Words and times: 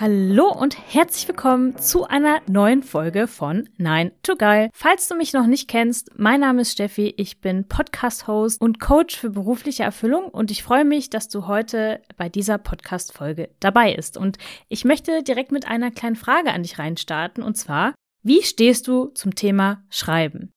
Hallo 0.00 0.50
und 0.50 0.78
herzlich 0.94 1.28
willkommen 1.28 1.76
zu 1.76 2.06
einer 2.06 2.40
neuen 2.48 2.82
Folge 2.82 3.26
von 3.26 3.68
Nein 3.76 4.12
to 4.22 4.34
Geil. 4.34 4.70
Falls 4.72 5.08
du 5.08 5.14
mich 5.14 5.34
noch 5.34 5.46
nicht 5.46 5.68
kennst, 5.68 6.18
mein 6.18 6.40
Name 6.40 6.62
ist 6.62 6.72
Steffi, 6.72 7.12
ich 7.18 7.42
bin 7.42 7.68
Podcast-Host 7.68 8.62
und 8.62 8.80
Coach 8.80 9.18
für 9.18 9.28
berufliche 9.28 9.82
Erfüllung 9.82 10.30
und 10.30 10.50
ich 10.50 10.62
freue 10.62 10.86
mich, 10.86 11.10
dass 11.10 11.28
du 11.28 11.46
heute 11.46 12.00
bei 12.16 12.30
dieser 12.30 12.56
Podcast-Folge 12.56 13.50
dabei 13.60 13.94
bist. 13.94 14.16
Und 14.16 14.38
ich 14.70 14.86
möchte 14.86 15.22
direkt 15.22 15.52
mit 15.52 15.68
einer 15.68 15.90
kleinen 15.90 16.16
Frage 16.16 16.50
an 16.50 16.62
dich 16.62 16.78
reinstarten 16.78 17.44
und 17.44 17.58
zwar, 17.58 17.94
wie 18.22 18.42
stehst 18.42 18.88
du 18.88 19.08
zum 19.08 19.34
Thema 19.34 19.84
Schreiben? 19.90 20.50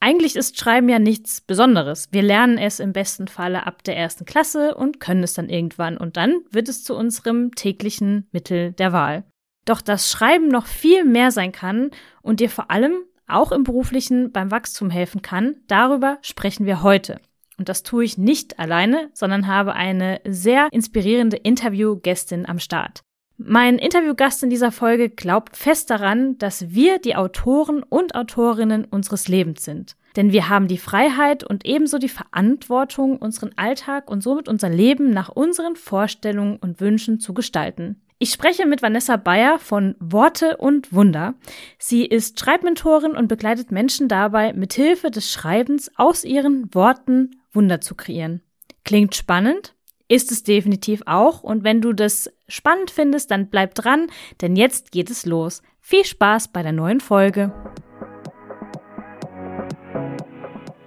Eigentlich 0.00 0.36
ist 0.36 0.58
Schreiben 0.58 0.88
ja 0.88 0.98
nichts 0.98 1.40
Besonderes. 1.40 2.08
Wir 2.10 2.22
lernen 2.22 2.58
es 2.58 2.80
im 2.80 2.92
besten 2.92 3.28
Falle 3.28 3.66
ab 3.66 3.84
der 3.84 3.96
ersten 3.96 4.24
Klasse 4.24 4.74
und 4.74 5.00
können 5.00 5.22
es 5.22 5.34
dann 5.34 5.48
irgendwann 5.48 5.96
und 5.96 6.16
dann 6.16 6.40
wird 6.50 6.68
es 6.68 6.84
zu 6.84 6.94
unserem 6.94 7.54
täglichen 7.54 8.28
Mittel 8.30 8.72
der 8.72 8.92
Wahl. 8.92 9.24
Doch 9.64 9.80
dass 9.80 10.10
Schreiben 10.10 10.48
noch 10.48 10.66
viel 10.66 11.04
mehr 11.04 11.30
sein 11.30 11.52
kann 11.52 11.90
und 12.22 12.40
dir 12.40 12.50
vor 12.50 12.70
allem 12.70 13.04
auch 13.26 13.52
im 13.52 13.64
beruflichen 13.64 14.30
beim 14.30 14.50
Wachstum 14.50 14.90
helfen 14.90 15.22
kann, 15.22 15.56
darüber 15.66 16.18
sprechen 16.20 16.66
wir 16.66 16.82
heute. 16.82 17.20
Und 17.56 17.68
das 17.68 17.82
tue 17.82 18.04
ich 18.04 18.18
nicht 18.18 18.58
alleine, 18.58 19.10
sondern 19.14 19.46
habe 19.46 19.74
eine 19.74 20.20
sehr 20.26 20.68
inspirierende 20.72 21.36
Interviewgästin 21.36 22.46
am 22.46 22.58
Start. 22.58 23.02
Mein 23.36 23.78
Interviewgast 23.78 24.44
in 24.44 24.50
dieser 24.50 24.70
Folge 24.70 25.10
glaubt 25.10 25.56
fest 25.56 25.90
daran, 25.90 26.38
dass 26.38 26.70
wir 26.72 26.98
die 26.98 27.16
Autoren 27.16 27.82
und 27.82 28.14
Autorinnen 28.14 28.84
unseres 28.84 29.26
Lebens 29.26 29.64
sind. 29.64 29.96
Denn 30.14 30.30
wir 30.30 30.48
haben 30.48 30.68
die 30.68 30.78
Freiheit 30.78 31.42
und 31.42 31.66
ebenso 31.66 31.98
die 31.98 32.08
Verantwortung, 32.08 33.16
unseren 33.16 33.50
Alltag 33.56 34.08
und 34.08 34.22
somit 34.22 34.48
unser 34.48 34.68
Leben 34.68 35.10
nach 35.10 35.28
unseren 35.28 35.74
Vorstellungen 35.74 36.56
und 36.56 36.80
Wünschen 36.80 37.18
zu 37.18 37.34
gestalten. 37.34 38.00
Ich 38.20 38.30
spreche 38.30 38.66
mit 38.66 38.80
Vanessa 38.80 39.16
Bayer 39.16 39.58
von 39.58 39.96
Worte 39.98 40.56
und 40.56 40.92
Wunder. 40.92 41.34
Sie 41.78 42.06
ist 42.06 42.38
Schreibmentorin 42.38 43.16
und 43.16 43.26
begleitet 43.26 43.72
Menschen 43.72 44.06
dabei, 44.06 44.52
mithilfe 44.52 45.10
des 45.10 45.32
Schreibens 45.32 45.90
aus 45.96 46.22
ihren 46.22 46.72
Worten 46.72 47.32
Wunder 47.52 47.80
zu 47.80 47.96
kreieren. 47.96 48.40
Klingt 48.84 49.16
spannend? 49.16 49.73
Ist 50.08 50.32
es 50.32 50.42
definitiv 50.42 51.02
auch. 51.06 51.42
Und 51.42 51.64
wenn 51.64 51.80
du 51.80 51.92
das 51.92 52.30
spannend 52.48 52.90
findest, 52.90 53.30
dann 53.30 53.48
bleib 53.48 53.74
dran, 53.74 54.08
denn 54.40 54.56
jetzt 54.56 54.92
geht 54.92 55.10
es 55.10 55.26
los. 55.26 55.62
Viel 55.80 56.04
Spaß 56.04 56.48
bei 56.48 56.62
der 56.62 56.72
neuen 56.72 57.00
Folge. 57.00 57.52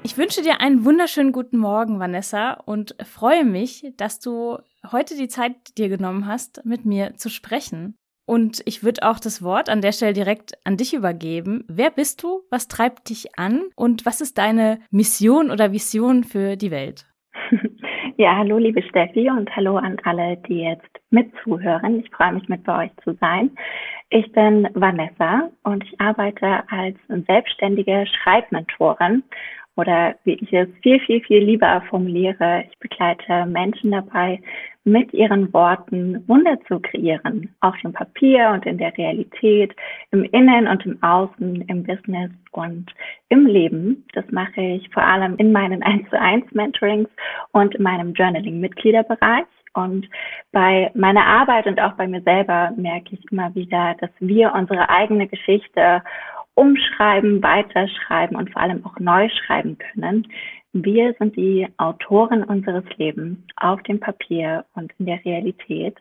Ich 0.03 0.17
wünsche 0.17 0.41
dir 0.41 0.61
einen 0.61 0.85
wunderschönen 0.85 1.33
guten 1.33 1.57
Morgen, 1.57 1.99
Vanessa, 1.99 2.53
und 2.53 2.95
freue 3.05 3.43
mich, 3.43 3.91
dass 3.97 4.19
du 4.19 4.57
heute 4.91 5.17
die 5.17 5.27
Zeit 5.27 5.77
dir 5.77 5.89
genommen 5.89 6.27
hast, 6.27 6.61
mit 6.65 6.85
mir 6.85 7.15
zu 7.15 7.29
sprechen. 7.29 7.97
Und 8.25 8.61
ich 8.65 8.83
würde 8.83 9.03
auch 9.03 9.19
das 9.19 9.41
Wort 9.41 9.69
an 9.69 9.81
der 9.81 9.91
Stelle 9.91 10.13
direkt 10.13 10.53
an 10.65 10.77
dich 10.77 10.93
übergeben. 10.93 11.63
Wer 11.67 11.91
bist 11.91 12.23
du? 12.23 12.41
Was 12.49 12.67
treibt 12.67 13.09
dich 13.09 13.37
an? 13.37 13.63
Und 13.75 14.05
was 14.05 14.21
ist 14.21 14.37
deine 14.37 14.79
Mission 14.91 15.51
oder 15.51 15.71
Vision 15.71 16.23
für 16.23 16.55
die 16.55 16.71
Welt? 16.71 17.05
Ja, 18.19 18.35
hallo 18.35 18.57
liebe 18.57 18.81
Steffi 18.81 19.29
und 19.29 19.55
hallo 19.55 19.77
an 19.77 19.95
alle, 20.03 20.37
die 20.37 20.61
jetzt 20.61 20.89
mitzuhören. 21.11 21.99
Ich 21.99 22.09
freue 22.09 22.33
mich 22.33 22.49
mit 22.49 22.63
bei 22.63 22.85
euch 22.85 22.91
zu 23.03 23.13
sein. 23.21 23.51
Ich 24.09 24.31
bin 24.31 24.67
Vanessa 24.73 25.51
und 25.61 25.83
ich 25.83 26.01
arbeite 26.01 26.63
als 26.71 26.97
selbstständige 27.27 28.07
Schreibmentorin 28.07 29.21
oder 29.77 30.15
wie 30.23 30.33
ich 30.33 30.51
es 30.51 30.67
viel, 30.81 30.99
viel, 31.01 31.21
viel 31.21 31.43
lieber 31.43 31.81
formuliere, 31.89 32.65
ich 32.69 32.77
begleite 32.79 33.45
Menschen 33.45 33.91
dabei, 33.91 34.41
mit 34.87 35.13
ihren 35.13 35.53
Worten 35.53 36.23
Wunder 36.27 36.57
zu 36.67 36.79
kreieren, 36.79 37.53
auf 37.59 37.75
dem 37.83 37.91
Papier 37.91 38.51
und 38.53 38.65
in 38.65 38.77
der 38.77 38.97
Realität, 38.97 39.75
im 40.11 40.23
Innen 40.23 40.65
und 40.65 40.85
im 40.85 41.01
Außen, 41.03 41.61
im 41.67 41.83
Business 41.83 42.31
und 42.51 42.89
im 43.27 43.45
Leben. 43.45 44.05
Das 44.13 44.23
mache 44.31 44.61
ich 44.61 44.89
vor 44.93 45.03
allem 45.03 45.35
in 45.37 45.51
meinen 45.51 45.83
1 45.87 46.09
zu 46.09 46.19
1 46.19 46.51
Mentorings 46.53 47.09
und 47.51 47.75
in 47.75 47.83
meinem 47.83 48.13
Journaling-Mitgliederbereich. 48.13 49.45
Und 49.73 50.07
bei 50.53 50.89
meiner 50.95 51.25
Arbeit 51.25 51.67
und 51.67 51.79
auch 51.79 51.93
bei 51.93 52.07
mir 52.07 52.21
selber 52.21 52.71
merke 52.77 53.13
ich 53.13 53.31
immer 53.31 53.53
wieder, 53.53 53.95
dass 53.99 54.09
wir 54.19 54.53
unsere 54.55 54.89
eigene 54.89 55.27
Geschichte 55.27 56.01
umschreiben, 56.57 57.41
weiterschreiben 57.43 58.35
und 58.35 58.51
vor 58.51 58.61
allem 58.61 58.83
auch 58.85 58.99
neu 58.99 59.29
schreiben 59.29 59.77
können. 59.77 60.27
Wir 60.73 61.15
sind 61.19 61.35
die 61.35 61.67
Autoren 61.77 62.43
unseres 62.43 62.83
Lebens 62.97 63.37
auf 63.57 63.81
dem 63.83 63.99
Papier 63.99 64.65
und 64.73 64.91
in 64.97 65.05
der 65.05 65.23
Realität. 65.23 65.97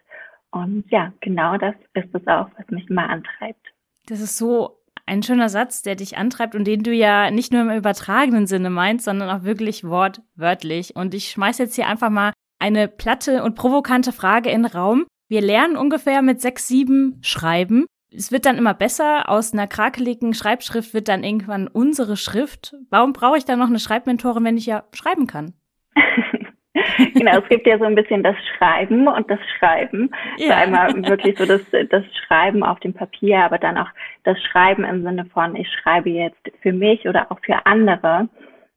Und 0.51 0.85
ja, 0.89 1.13
genau 1.21 1.59
das 1.59 1.75
ist 1.93 2.09
es 2.15 2.27
auch, 2.27 2.49
was 2.57 2.69
mich 2.71 2.89
immer 2.89 3.09
antreibt. 3.09 3.61
Das 4.07 4.21
ist 4.21 4.39
so 4.39 4.79
ein 5.05 5.23
schöner 5.23 5.51
Satz, 5.51 5.83
der 5.83 5.95
dich 5.95 6.17
antreibt 6.17 6.55
und 6.55 6.65
den 6.65 6.83
du 6.83 6.93
ja 6.93 7.31
nicht 7.31 7.53
nur 7.53 7.63
im 7.63 7.71
übertragenen 7.71 8.47
Sinne 8.47 8.71
meinst, 8.71 9.05
sondern 9.05 9.29
auch 9.29 9.45
wirklich 9.45 9.85
wortwörtlich. 9.85 10.97
Und 10.97 11.13
ich 11.13 11.29
schmeiß 11.29 11.59
jetzt 11.59 11.75
hier 11.75 11.87
einfach 11.87 12.11
mal 12.11 12.33
eine 12.59 12.89
platte 12.89 13.45
und 13.45 13.57
provokante 13.57 14.13
Frage 14.13 14.51
in 14.51 14.63
den 14.63 14.73
Raum. 14.73 15.05
Wir 15.29 15.43
lernen 15.43 15.77
ungefähr 15.77 16.23
mit 16.23 16.41
sechs, 16.41 16.67
sieben 16.67 17.19
schreiben 17.21 17.85
es 18.15 18.33
wird 18.33 18.47
dann 18.47 18.59
immer 18.59 18.75
besser. 18.75 19.29
Aus 19.29 19.53
einer 19.53 19.67
krakeligen 19.67 20.35
Schreibschrift 20.35 20.95
wird 20.95 21.09
dann 21.09 21.25
irgendwann 21.25 21.69
unsere 21.69 22.17
Schrift. 22.17 22.75
Warum 22.91 23.13
brauche 23.13 23.39
ich 23.39 23.45
dann 23.45 23.59
noch 23.59 23.69
eine 23.69 23.79
Schreibmentorin, 23.79 24.45
wenn 24.45 24.57
ich 24.57 24.67
ja 24.67 24.85
schreiben 24.93 25.27
kann? 25.27 25.55
genau, 27.15 27.39
es 27.39 27.49
gibt 27.49 27.67
ja 27.67 27.79
so 27.79 27.85
ein 27.85 27.95
bisschen 27.95 28.23
das 28.23 28.37
Schreiben 28.57 29.09
und 29.09 29.31
das 29.31 29.41
Schreiben. 29.59 30.11
Ja. 30.39 30.57
einmal 30.57 30.95
wirklich 31.07 31.39
so 31.39 31.47
das, 31.47 31.63
das 31.91 32.05
Schreiben 32.27 32.63
auf 32.63 32.81
dem 32.81 32.95
Papier, 32.95 33.41
aber 33.41 33.59
dann 33.59 33.79
auch 33.79 33.89
das 34.25 34.41
Schreiben 34.43 34.85
im 34.85 35.03
Sinne 35.03 35.25
von, 35.27 35.57
ich 35.57 35.69
schreibe 35.69 36.11
jetzt 36.11 36.51
für 36.63 36.73
mich 36.73 37.09
oder 37.09 37.31
auch 37.31 37.39
für 37.41 37.67
andere. 37.67 38.29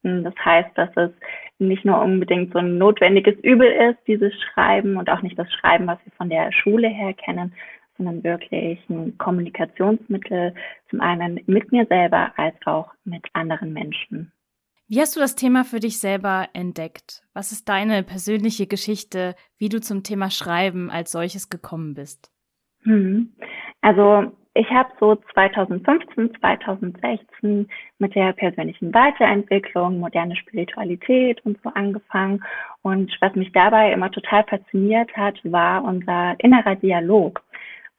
Hm, 0.04 0.24
das 0.24 0.34
heißt, 0.44 0.70
dass 0.76 0.90
es 0.96 1.12
nicht 1.60 1.84
nur 1.84 2.02
unbedingt 2.02 2.54
so 2.54 2.60
ein 2.60 2.78
notwendiges 2.78 3.38
Übel 3.44 3.68
ist, 3.68 4.00
dieses 4.08 4.34
Schreiben 4.42 4.96
und 4.96 5.10
auch 5.10 5.22
nicht 5.22 5.38
das 5.38 5.52
Schreiben, 5.52 5.88
was 5.88 6.00
wir 6.06 6.14
von 6.14 6.30
der 6.30 6.52
Schule 6.54 6.88
her 6.88 7.14
kennen, 7.14 7.54
sondern 8.00 8.24
wirklich 8.24 8.80
ein 8.90 9.18
Kommunikationsmittel, 9.18 10.56
zum 10.90 11.02
einen 11.02 11.42
mit 11.46 11.72
mir 11.72 11.86
selber 11.86 12.32
als 12.38 12.56
auch 12.66 12.92
mit 13.04 13.28
anderen 13.34 13.74
Menschen. 13.74 14.32
Wie 14.88 15.00
hast 15.00 15.16
du 15.16 15.20
das 15.20 15.36
Thema 15.36 15.66
für 15.66 15.80
dich 15.80 16.00
selber 16.00 16.48
entdeckt? 16.54 17.22
Was 17.34 17.52
ist 17.52 17.70
deine 17.70 18.02
persönliche 18.02 18.66
Geschichte, 18.66 19.36
wie 19.60 19.70
du 19.70 19.80
zum 19.80 20.02
Thema 20.02 20.32
Schreiben 20.32 20.90
als 20.90 21.12
solches 21.12 21.50
gekommen 21.50 21.94
bist? 21.94 22.32
Hm. 22.84 23.34
Also 23.82 24.32
ich 24.56 24.70
habe 24.72 24.90
so 25.00 25.16
2015, 25.34 26.32
2016 26.40 27.70
mit 28.00 28.16
der 28.16 28.34
persönlichen 28.34 28.94
Weiterentwicklung, 28.94 30.00
moderne 30.00 30.36
Spiritualität 30.36 31.46
und 31.46 31.60
so 31.64 31.70
angefangen. 31.76 32.44
Und 32.82 33.16
was 33.22 33.36
mich 33.36 33.52
dabei 33.52 33.94
immer 33.94 34.12
total 34.12 34.44
fasziniert 34.46 35.16
hat, 35.16 35.40
war 35.44 35.84
unser 35.84 36.36
innerer 36.40 36.76
Dialog 36.76 37.42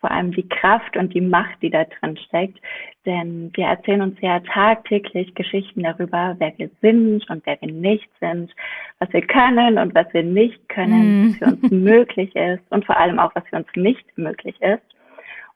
vor 0.01 0.11
allem 0.11 0.33
die 0.33 0.49
Kraft 0.49 0.97
und 0.97 1.15
die 1.15 1.21
Macht, 1.21 1.61
die 1.63 1.71
da 1.71 1.85
drin 1.85 2.17
steckt. 2.17 2.59
Denn 3.07 3.51
wir 3.55 3.67
erzählen 3.67 4.03
uns 4.03 4.21
ja 4.21 4.41
tagtäglich 4.41 5.35
Geschichten 5.35 5.83
darüber, 5.83 6.37
wer 6.39 6.53
wir 6.59 6.71
sind 6.81 7.29
und 7.31 7.45
wer 7.47 7.61
wir 7.61 7.71
nicht 7.71 8.09
sind, 8.19 8.51
was 8.99 9.13
wir 9.13 9.23
können 9.23 9.79
und 9.79 9.95
was 9.95 10.13
wir 10.13 10.23
nicht 10.23 10.69
können, 10.69 11.23
mm. 11.23 11.29
was 11.29 11.39
für 11.39 11.45
uns 11.57 11.71
möglich 11.71 12.35
ist 12.35 12.63
und 12.71 12.85
vor 12.85 12.99
allem 12.99 13.19
auch, 13.19 13.35
was 13.35 13.47
für 13.49 13.57
uns 13.57 13.69
nicht 13.75 14.07
möglich 14.17 14.61
ist. 14.61 14.83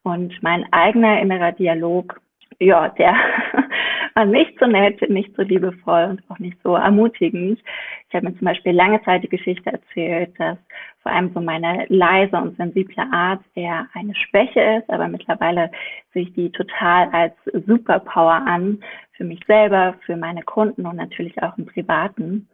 Und 0.02 0.42
mein 0.42 0.70
eigener 0.70 1.20
innerer 1.20 1.52
Dialog, 1.52 2.20
ja, 2.58 2.88
der 2.90 3.14
war 4.14 4.24
nicht 4.24 4.58
so 4.58 4.66
nett, 4.66 5.08
nicht 5.10 5.34
so 5.36 5.42
liebevoll 5.42 6.04
und 6.04 6.22
auch 6.28 6.38
nicht 6.38 6.56
so 6.62 6.76
ermutigend. 6.76 7.60
Ich 8.08 8.14
habe 8.14 8.26
mir 8.26 8.36
zum 8.36 8.46
Beispiel 8.46 8.72
lange 8.72 9.02
Zeit 9.02 9.22
die 9.22 9.28
Geschichte 9.28 9.72
erzählt, 9.72 10.32
dass 10.38 10.58
vor 11.02 11.12
allem 11.12 11.32
so 11.34 11.40
meine 11.40 11.84
leise 11.88 12.36
und 12.36 12.56
sensible 12.56 13.04
Art 13.12 13.40
eher 13.54 13.86
eine 13.92 14.14
Schwäche 14.14 14.78
ist, 14.78 14.88
aber 14.88 15.08
mittlerweile 15.08 15.70
sehe 16.12 16.22
ich 16.22 16.32
die 16.34 16.50
total 16.50 17.08
als 17.10 17.34
Superpower 17.66 18.42
an, 18.46 18.82
für 19.12 19.24
mich 19.24 19.40
selber, 19.46 19.94
für 20.06 20.16
meine 20.16 20.42
Kunden 20.42 20.86
und 20.86 20.96
natürlich 20.96 21.42
auch 21.42 21.56
im 21.58 21.66
Privaten. 21.66 22.48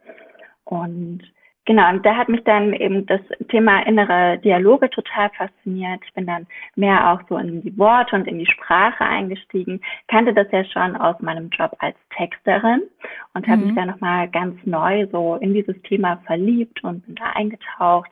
Und 0.65 1.21
Genau, 1.65 1.89
und 1.91 2.03
da 2.03 2.15
hat 2.17 2.27
mich 2.27 2.43
dann 2.43 2.73
eben 2.73 3.05
das 3.05 3.21
Thema 3.49 3.85
innere 3.85 4.39
Dialoge 4.39 4.89
total 4.89 5.29
fasziniert. 5.29 6.01
Ich 6.03 6.13
bin 6.13 6.25
dann 6.25 6.47
mehr 6.75 7.11
auch 7.11 7.21
so 7.29 7.37
in 7.37 7.61
die 7.61 7.77
Worte 7.77 8.15
und 8.15 8.27
in 8.27 8.39
die 8.39 8.47
Sprache 8.47 9.05
eingestiegen, 9.05 9.79
kannte 10.07 10.33
das 10.33 10.47
ja 10.51 10.65
schon 10.65 10.95
aus 10.95 11.19
meinem 11.21 11.49
Job 11.49 11.75
als 11.77 11.95
Texterin 12.17 12.81
und 13.35 13.45
mhm. 13.45 13.51
habe 13.51 13.65
mich 13.65 13.75
dann 13.75 13.89
nochmal 13.89 14.27
ganz 14.29 14.55
neu 14.65 15.05
so 15.11 15.35
in 15.35 15.53
dieses 15.53 15.79
Thema 15.83 16.17
verliebt 16.25 16.83
und 16.83 17.05
bin 17.05 17.15
da 17.15 17.25
eingetaucht. 17.35 18.09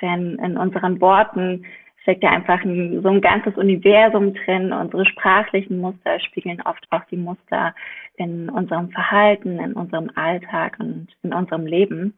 Denn 0.00 0.36
in 0.36 0.56
unseren 0.56 1.00
Worten 1.00 1.64
steckt 2.02 2.22
ja 2.22 2.30
einfach 2.30 2.62
ein, 2.62 3.02
so 3.02 3.08
ein 3.08 3.20
ganzes 3.20 3.56
Universum 3.56 4.34
drin. 4.34 4.72
Unsere 4.72 5.06
sprachlichen 5.06 5.80
Muster 5.80 6.20
spiegeln 6.20 6.60
oft 6.62 6.86
auch 6.90 7.04
die 7.10 7.16
Muster 7.16 7.74
in 8.16 8.48
unserem 8.48 8.90
Verhalten, 8.90 9.58
in 9.58 9.72
unserem 9.72 10.08
Alltag 10.14 10.76
und 10.78 11.08
in 11.24 11.32
unserem 11.32 11.66
Leben. 11.66 12.14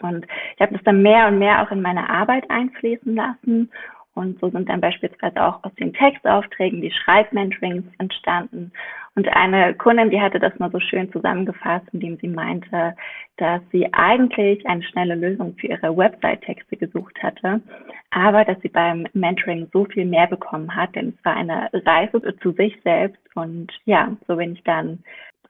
Und 0.00 0.26
ich 0.54 0.60
habe 0.60 0.74
das 0.74 0.82
dann 0.84 1.02
mehr 1.02 1.28
und 1.28 1.38
mehr 1.38 1.62
auch 1.62 1.70
in 1.70 1.82
meine 1.82 2.08
Arbeit 2.08 2.48
einfließen 2.50 3.14
lassen. 3.14 3.70
Und 4.14 4.40
so 4.40 4.48
sind 4.48 4.68
dann 4.68 4.80
beispielsweise 4.80 5.44
auch 5.44 5.62
aus 5.62 5.74
den 5.74 5.92
Textaufträgen 5.92 6.80
die 6.80 6.90
Schreibmentorings 6.90 7.84
entstanden. 7.98 8.72
Und 9.14 9.28
eine 9.28 9.74
Kundin, 9.74 10.10
die 10.10 10.20
hatte 10.20 10.38
das 10.38 10.58
mal 10.58 10.70
so 10.70 10.80
schön 10.80 11.10
zusammengefasst, 11.12 11.86
indem 11.92 12.16
sie 12.18 12.28
meinte, 12.28 12.94
dass 13.36 13.60
sie 13.72 13.92
eigentlich 13.92 14.66
eine 14.66 14.82
schnelle 14.82 15.14
Lösung 15.14 15.54
für 15.58 15.68
ihre 15.68 15.96
Website-Texte 15.96 16.76
gesucht 16.76 17.22
hatte, 17.22 17.62
aber 18.10 18.44
dass 18.44 18.60
sie 18.60 18.68
beim 18.68 19.06
Mentoring 19.14 19.68
so 19.72 19.86
viel 19.86 20.04
mehr 20.04 20.26
bekommen 20.26 20.74
hat, 20.74 20.94
denn 20.94 21.14
es 21.16 21.24
war 21.24 21.34
eine 21.34 21.70
Reise 21.72 22.20
zu 22.42 22.52
sich 22.52 22.74
selbst. 22.84 23.20
Und 23.34 23.72
ja, 23.86 24.14
so 24.26 24.36
bin 24.36 24.52
ich 24.52 24.62
dann 24.64 25.02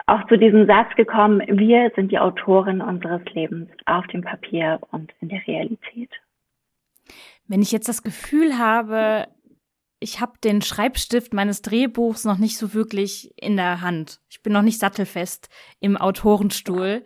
auch 0.06 0.26
zu 0.28 0.38
diesem 0.38 0.66
Satz 0.66 0.94
gekommen, 0.96 1.40
wir 1.48 1.90
sind 1.96 2.12
die 2.12 2.18
Autoren 2.18 2.80
unseres 2.80 3.22
Lebens 3.34 3.68
auf 3.86 4.06
dem 4.08 4.22
Papier 4.22 4.80
und 4.92 5.12
in 5.20 5.28
der 5.28 5.46
Realität. 5.46 6.10
Wenn 7.48 7.62
ich 7.62 7.72
jetzt 7.72 7.88
das 7.88 8.02
Gefühl 8.02 8.58
habe, 8.58 9.26
ich 9.98 10.20
habe 10.20 10.32
den 10.42 10.62
Schreibstift 10.62 11.32
meines 11.32 11.62
Drehbuchs 11.62 12.24
noch 12.24 12.38
nicht 12.38 12.58
so 12.58 12.74
wirklich 12.74 13.32
in 13.40 13.56
der 13.56 13.80
Hand. 13.80 14.20
Ich 14.28 14.42
bin 14.42 14.52
noch 14.52 14.62
nicht 14.62 14.78
sattelfest 14.78 15.48
im 15.80 15.96
Autorenstuhl. 15.96 17.02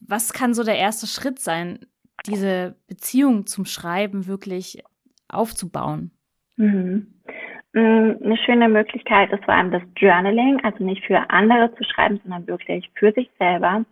Was 0.00 0.32
kann 0.32 0.54
so 0.54 0.64
der 0.64 0.78
erste 0.78 1.06
Schritt 1.06 1.38
sein, 1.38 1.86
diese 2.26 2.76
Beziehung 2.86 3.46
zum 3.46 3.64
Schreiben 3.64 4.26
wirklich 4.26 4.82
aufzubauen? 5.28 6.10
Mhm. 6.56 7.19
Mm, 7.72 8.16
eine 8.24 8.36
schöne 8.44 8.68
Möglichkeit 8.68 9.32
ist 9.32 9.44
vor 9.44 9.54
allem 9.54 9.70
das 9.70 9.82
Journaling, 9.96 10.60
also 10.64 10.82
nicht 10.84 11.04
für 11.04 11.30
andere 11.30 11.72
zu 11.76 11.84
schreiben, 11.84 12.20
sondern 12.22 12.46
wirklich 12.46 12.90
für 12.94 13.12
sich 13.12 13.30
selber. 13.38 13.84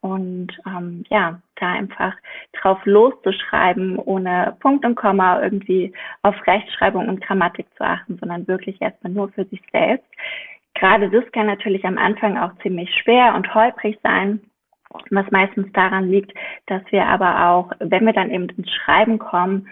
Und 0.00 0.48
ähm, 0.66 1.04
ja, 1.10 1.40
da 1.56 1.72
einfach 1.72 2.12
drauf 2.60 2.78
loszuschreiben, 2.84 3.98
ohne 3.98 4.56
Punkt 4.60 4.84
und 4.84 4.96
Komma 4.96 5.40
irgendwie 5.40 5.92
auf 6.22 6.34
Rechtschreibung 6.46 7.08
und 7.08 7.22
Grammatik 7.22 7.66
zu 7.76 7.84
achten, 7.84 8.18
sondern 8.18 8.48
wirklich 8.48 8.82
erstmal 8.82 9.12
nur 9.12 9.28
für 9.30 9.44
sich 9.44 9.62
selbst. 9.70 10.08
Gerade 10.74 11.08
das 11.08 11.30
kann 11.32 11.46
natürlich 11.46 11.84
am 11.84 11.98
Anfang 11.98 12.36
auch 12.36 12.50
ziemlich 12.62 12.92
schwer 13.02 13.34
und 13.36 13.54
holprig 13.54 13.96
sein, 14.02 14.40
was 15.10 15.30
meistens 15.30 15.70
daran 15.72 16.10
liegt, 16.10 16.32
dass 16.66 16.82
wir 16.90 17.06
aber 17.06 17.48
auch, 17.48 17.72
wenn 17.78 18.04
wir 18.04 18.12
dann 18.12 18.30
eben 18.30 18.48
ins 18.48 18.70
Schreiben 18.70 19.18
kommen, 19.18 19.68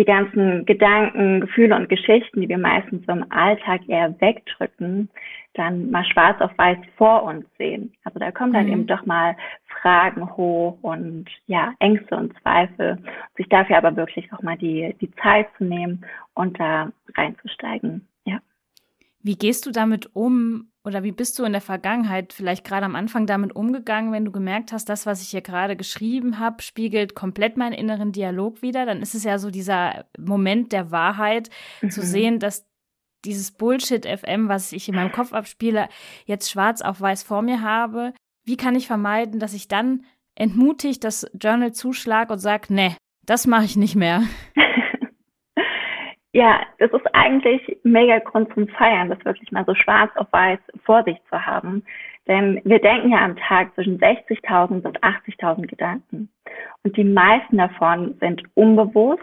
die 0.00 0.06
ganzen 0.06 0.64
Gedanken, 0.64 1.42
Gefühle 1.42 1.76
und 1.76 1.90
Geschichten, 1.90 2.40
die 2.40 2.48
wir 2.48 2.56
meistens 2.56 3.06
im 3.06 3.30
Alltag 3.30 3.82
eher 3.86 4.18
wegdrücken, 4.18 5.10
dann 5.52 5.90
mal 5.90 6.04
schwarz 6.06 6.40
auf 6.40 6.56
weiß 6.56 6.78
vor 6.96 7.24
uns 7.24 7.44
sehen. 7.58 7.92
Also 8.04 8.18
da 8.18 8.30
kommen 8.30 8.54
dann 8.54 8.66
mhm. 8.66 8.72
eben 8.72 8.86
doch 8.86 9.04
mal 9.04 9.36
Fragen 9.66 10.34
hoch 10.36 10.78
und 10.80 11.26
ja, 11.46 11.74
Ängste 11.80 12.16
und 12.16 12.32
Zweifel. 12.40 12.96
Sich 13.36 13.46
dafür 13.50 13.76
aber 13.76 13.94
wirklich 13.94 14.32
auch 14.32 14.40
mal 14.40 14.56
die, 14.56 14.96
die 15.02 15.10
Zeit 15.16 15.48
zu 15.58 15.64
nehmen 15.64 16.02
und 16.32 16.58
da 16.58 16.90
reinzusteigen. 17.14 18.08
Wie 19.22 19.36
gehst 19.36 19.66
du 19.66 19.70
damit 19.70 20.14
um 20.14 20.70
oder 20.82 21.02
wie 21.02 21.12
bist 21.12 21.38
du 21.38 21.44
in 21.44 21.52
der 21.52 21.60
Vergangenheit 21.60 22.32
vielleicht 22.32 22.64
gerade 22.64 22.86
am 22.86 22.96
Anfang 22.96 23.26
damit 23.26 23.54
umgegangen, 23.54 24.12
wenn 24.12 24.24
du 24.24 24.30
gemerkt 24.30 24.72
hast, 24.72 24.88
das, 24.88 25.04
was 25.04 25.20
ich 25.20 25.28
hier 25.28 25.42
gerade 25.42 25.76
geschrieben 25.76 26.38
habe, 26.38 26.62
spiegelt 26.62 27.14
komplett 27.14 27.58
meinen 27.58 27.74
inneren 27.74 28.12
Dialog 28.12 28.62
wieder? 28.62 28.86
Dann 28.86 29.02
ist 29.02 29.14
es 29.14 29.24
ja 29.24 29.38
so 29.38 29.50
dieser 29.50 30.06
Moment 30.18 30.72
der 30.72 30.90
Wahrheit, 30.90 31.50
mhm. 31.82 31.90
zu 31.90 32.02
sehen, 32.02 32.38
dass 32.38 32.66
dieses 33.26 33.50
Bullshit 33.50 34.06
FM, 34.06 34.48
was 34.48 34.72
ich 34.72 34.88
in 34.88 34.94
meinem 34.94 35.12
Kopf 35.12 35.34
abspiele, 35.34 35.88
jetzt 36.24 36.50
schwarz 36.50 36.80
auf 36.80 37.00
weiß 37.00 37.22
vor 37.22 37.42
mir 37.42 37.60
habe. 37.60 38.14
Wie 38.44 38.56
kann 38.56 38.74
ich 38.74 38.86
vermeiden, 38.86 39.38
dass 39.38 39.52
ich 39.52 39.68
dann 39.68 40.04
entmutigt 40.34 41.04
das 41.04 41.30
Journal 41.38 41.72
zuschlag 41.72 42.30
und 42.30 42.38
sage, 42.38 42.72
nee, 42.72 42.96
das 43.26 43.46
mache 43.46 43.66
ich 43.66 43.76
nicht 43.76 43.96
mehr? 43.96 44.22
Ja, 46.32 46.60
das 46.78 46.92
ist 46.92 47.12
eigentlich 47.12 47.78
mega 47.82 48.20
Grund 48.20 48.54
zum 48.54 48.68
Feiern, 48.68 49.08
das 49.08 49.24
wirklich 49.24 49.50
mal 49.50 49.64
so 49.64 49.74
schwarz 49.74 50.10
auf 50.14 50.32
weiß 50.32 50.60
vor 50.84 51.02
sich 51.02 51.16
zu 51.28 51.44
haben. 51.44 51.82
Denn 52.28 52.60
wir 52.64 52.78
denken 52.78 53.10
ja 53.10 53.24
am 53.24 53.36
Tag 53.36 53.74
zwischen 53.74 53.98
60.000 53.98 54.86
und 54.86 55.02
80.000 55.02 55.66
Gedanken. 55.66 56.28
Und 56.84 56.96
die 56.96 57.04
meisten 57.04 57.56
davon 57.58 58.16
sind 58.20 58.42
unbewusst, 58.54 59.22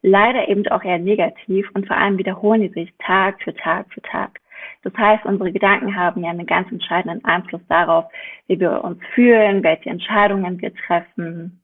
leider 0.00 0.48
eben 0.48 0.66
auch 0.68 0.82
eher 0.82 0.98
negativ 0.98 1.68
und 1.74 1.86
vor 1.86 1.96
allem 1.96 2.16
wiederholen 2.16 2.62
die 2.62 2.68
sich 2.68 2.92
Tag 2.98 3.42
für 3.42 3.54
Tag 3.54 3.92
für 3.92 4.00
Tag. 4.02 4.40
Das 4.82 4.94
heißt, 4.96 5.26
unsere 5.26 5.52
Gedanken 5.52 5.94
haben 5.94 6.24
ja 6.24 6.30
einen 6.30 6.46
ganz 6.46 6.70
entscheidenden 6.72 7.22
Einfluss 7.24 7.60
darauf, 7.68 8.06
wie 8.46 8.58
wir 8.58 8.82
uns 8.82 8.98
fühlen, 9.14 9.62
welche 9.62 9.90
Entscheidungen 9.90 10.60
wir 10.60 10.74
treffen, 10.74 11.60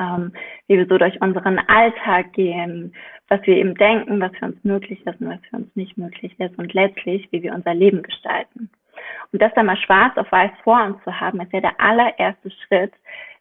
ähm, 0.00 0.32
wie 0.66 0.78
wir 0.78 0.86
so 0.86 0.98
durch 0.98 1.20
unseren 1.20 1.58
Alltag 1.58 2.32
gehen, 2.32 2.92
was 3.28 3.40
wir 3.44 3.56
eben 3.56 3.74
denken, 3.74 4.20
was 4.20 4.32
für 4.36 4.46
uns 4.46 4.62
möglich 4.64 5.04
ist 5.04 5.20
und 5.20 5.28
was 5.28 5.40
für 5.50 5.56
uns 5.56 5.74
nicht 5.74 5.96
möglich 5.98 6.38
ist 6.38 6.58
und 6.58 6.72
letztlich, 6.74 7.28
wie 7.32 7.42
wir 7.42 7.54
unser 7.54 7.74
Leben 7.74 8.02
gestalten. 8.02 8.70
Und 9.32 9.42
das 9.42 9.52
dann 9.54 9.66
mal 9.66 9.76
schwarz 9.76 10.16
auf 10.16 10.30
weiß 10.30 10.50
vor 10.62 10.82
uns 10.84 11.02
zu 11.04 11.20
haben, 11.20 11.40
ist 11.40 11.52
ja 11.52 11.60
der 11.60 11.80
allererste 11.80 12.50
Schritt, 12.50 12.92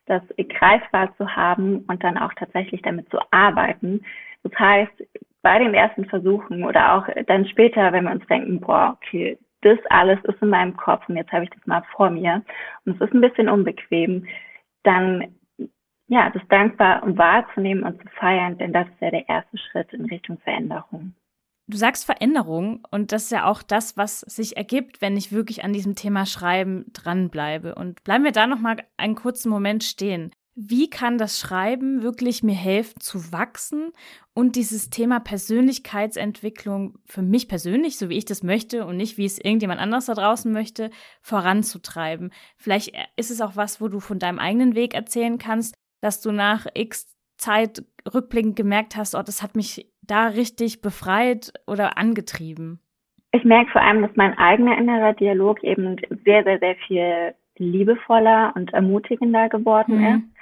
das 0.07 0.21
greifbar 0.49 1.15
zu 1.17 1.35
haben 1.35 1.83
und 1.87 2.03
dann 2.03 2.17
auch 2.17 2.33
tatsächlich 2.33 2.81
damit 2.81 3.09
zu 3.09 3.17
arbeiten. 3.31 4.03
Das 4.43 4.53
heißt, 4.57 5.03
bei 5.41 5.59
den 5.59 5.73
ersten 5.73 6.05
Versuchen 6.05 6.63
oder 6.63 6.95
auch 6.95 7.07
dann 7.27 7.45
später, 7.47 7.91
wenn 7.91 8.05
wir 8.05 8.11
uns 8.11 8.25
denken, 8.27 8.59
boah, 8.59 8.97
okay, 8.97 9.37
das 9.61 9.79
alles 9.89 10.19
ist 10.25 10.41
in 10.41 10.49
meinem 10.49 10.77
Kopf 10.77 11.07
und 11.09 11.17
jetzt 11.17 11.31
habe 11.31 11.43
ich 11.43 11.49
das 11.49 11.65
mal 11.65 11.83
vor 11.95 12.09
mir 12.09 12.43
und 12.85 12.95
es 12.95 13.07
ist 13.07 13.13
ein 13.13 13.21
bisschen 13.21 13.49
unbequem, 13.49 14.27
dann 14.83 15.35
ja, 16.07 16.29
das 16.29 16.43
dankbar 16.49 17.01
wahrzunehmen 17.17 17.83
und 17.83 18.01
zu 18.01 18.07
feiern, 18.19 18.57
denn 18.57 18.73
das 18.73 18.87
ist 18.87 19.01
ja 19.01 19.11
der 19.11 19.27
erste 19.27 19.57
Schritt 19.57 19.91
in 19.93 20.05
Richtung 20.05 20.37
Veränderung. 20.39 21.13
Du 21.67 21.77
sagst 21.77 22.05
Veränderung 22.05 22.85
und 22.91 23.11
das 23.11 23.23
ist 23.23 23.31
ja 23.31 23.45
auch 23.45 23.63
das, 23.63 23.97
was 23.97 24.19
sich 24.19 24.55
ergibt, 24.55 25.01
wenn 25.01 25.17
ich 25.17 25.31
wirklich 25.31 25.63
an 25.63 25.73
diesem 25.73 25.95
Thema 25.95 26.27
Schreiben 26.27 26.85
dranbleibe. 26.93 27.73
Und 27.73 28.03
bleiben 28.03 28.23
wir 28.23 28.31
da 28.31 28.45
noch 28.45 28.59
mal 28.59 28.77
einen 28.97 29.15
kurzen 29.15 29.49
Moment 29.49 29.83
stehen. 29.83 30.31
Wie 30.53 30.89
kann 30.89 31.17
das 31.17 31.39
Schreiben 31.39 32.03
wirklich 32.03 32.43
mir 32.43 32.55
helfen 32.55 33.01
zu 33.01 33.33
wachsen 33.33 33.91
und 34.33 34.55
dieses 34.55 34.89
Thema 34.89 35.19
Persönlichkeitsentwicklung 35.19 36.99
für 37.05 37.23
mich 37.23 37.49
persönlich, 37.49 37.97
so 37.97 38.09
wie 38.09 38.17
ich 38.17 38.25
das 38.25 38.43
möchte 38.43 38.85
und 38.85 38.95
nicht 38.95 39.17
wie 39.17 39.25
es 39.25 39.39
irgendjemand 39.39 39.81
anders 39.81 40.05
da 40.05 40.13
draußen 40.13 40.51
möchte, 40.51 40.91
voranzutreiben? 41.21 42.31
Vielleicht 42.57 42.95
ist 43.17 43.31
es 43.31 43.41
auch 43.41 43.55
was, 43.55 43.81
wo 43.81 43.87
du 43.87 43.99
von 43.99 44.19
deinem 44.19 44.39
eigenen 44.39 44.75
Weg 44.75 44.93
erzählen 44.93 45.39
kannst, 45.39 45.75
dass 46.05 46.21
du 46.21 46.31
nach 46.31 46.67
x 46.75 47.17
Zeit 47.37 47.83
rückblickend 48.13 48.55
gemerkt 48.55 48.95
hast, 48.95 49.15
oh, 49.15 49.23
das 49.25 49.41
hat 49.41 49.55
mich 49.55 49.91
da 50.03 50.27
richtig 50.27 50.81
befreit 50.83 51.51
oder 51.65 51.97
angetrieben? 51.97 52.79
Ich 53.31 53.43
merke 53.43 53.71
vor 53.71 53.81
allem, 53.81 54.03
dass 54.03 54.15
mein 54.15 54.37
eigener 54.37 54.77
innerer 54.77 55.13
Dialog 55.13 55.63
eben 55.63 55.97
sehr, 56.23 56.43
sehr, 56.43 56.59
sehr 56.59 56.75
viel 56.87 57.33
liebevoller 57.57 58.53
und 58.55 58.71
ermutigender 58.71 59.49
geworden 59.49 59.97
mhm. 59.97 60.05
ist 60.05 60.34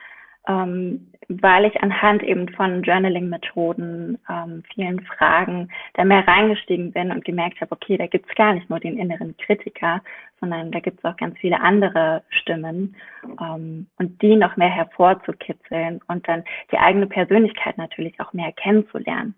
ähm, 0.47 1.07
weil 1.29 1.65
ich 1.65 1.81
anhand 1.81 2.23
eben 2.23 2.49
von 2.49 2.83
Journaling-Methoden, 2.83 4.19
ähm, 4.29 4.63
vielen 4.73 5.01
Fragen 5.05 5.69
da 5.93 6.03
mehr 6.03 6.27
reingestiegen 6.27 6.91
bin 6.91 7.11
und 7.11 7.25
gemerkt 7.25 7.61
habe, 7.61 7.71
okay, 7.71 7.97
da 7.97 8.07
gibt's 8.07 8.33
gar 8.35 8.53
nicht 8.53 8.69
nur 8.69 8.79
den 8.79 8.97
inneren 8.97 9.35
Kritiker, 9.37 10.01
sondern 10.39 10.71
da 10.71 10.79
gibt's 10.79 11.03
auch 11.05 11.15
ganz 11.17 11.37
viele 11.39 11.61
andere 11.61 12.23
Stimmen 12.29 12.95
ähm, 13.39 13.87
und 13.97 14.21
die 14.21 14.35
noch 14.35 14.57
mehr 14.57 14.69
hervorzukitzeln 14.69 16.01
und 16.07 16.27
dann 16.27 16.43
die 16.71 16.77
eigene 16.77 17.07
Persönlichkeit 17.07 17.77
natürlich 17.77 18.19
auch 18.19 18.33
mehr 18.33 18.51
kennenzulernen. 18.51 19.35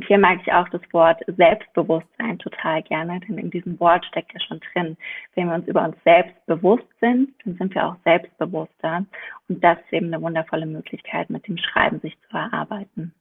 Und 0.00 0.06
hier 0.06 0.16
mag 0.16 0.38
ich 0.40 0.50
auch 0.50 0.66
das 0.70 0.80
Wort 0.92 1.20
Selbstbewusstsein 1.26 2.38
total 2.38 2.82
gerne, 2.84 3.20
denn 3.20 3.36
in 3.36 3.50
diesem 3.50 3.78
Wort 3.80 4.02
steckt 4.06 4.32
ja 4.32 4.40
schon 4.40 4.58
drin, 4.72 4.96
wenn 5.34 5.48
wir 5.48 5.54
uns 5.54 5.68
über 5.68 5.84
uns 5.84 5.96
selbst 6.04 6.34
bewusst 6.46 6.88
sind, 7.02 7.34
dann 7.44 7.58
sind 7.58 7.74
wir 7.74 7.86
auch 7.86 7.96
selbstbewusster. 8.04 9.04
Und 9.50 9.62
das 9.62 9.76
ist 9.80 9.92
eben 9.92 10.06
eine 10.06 10.22
wundervolle 10.22 10.64
Möglichkeit, 10.64 11.28
mit 11.28 11.46
dem 11.46 11.58
Schreiben 11.58 12.00
sich 12.00 12.16
zu 12.30 12.34
erarbeiten. 12.34 13.12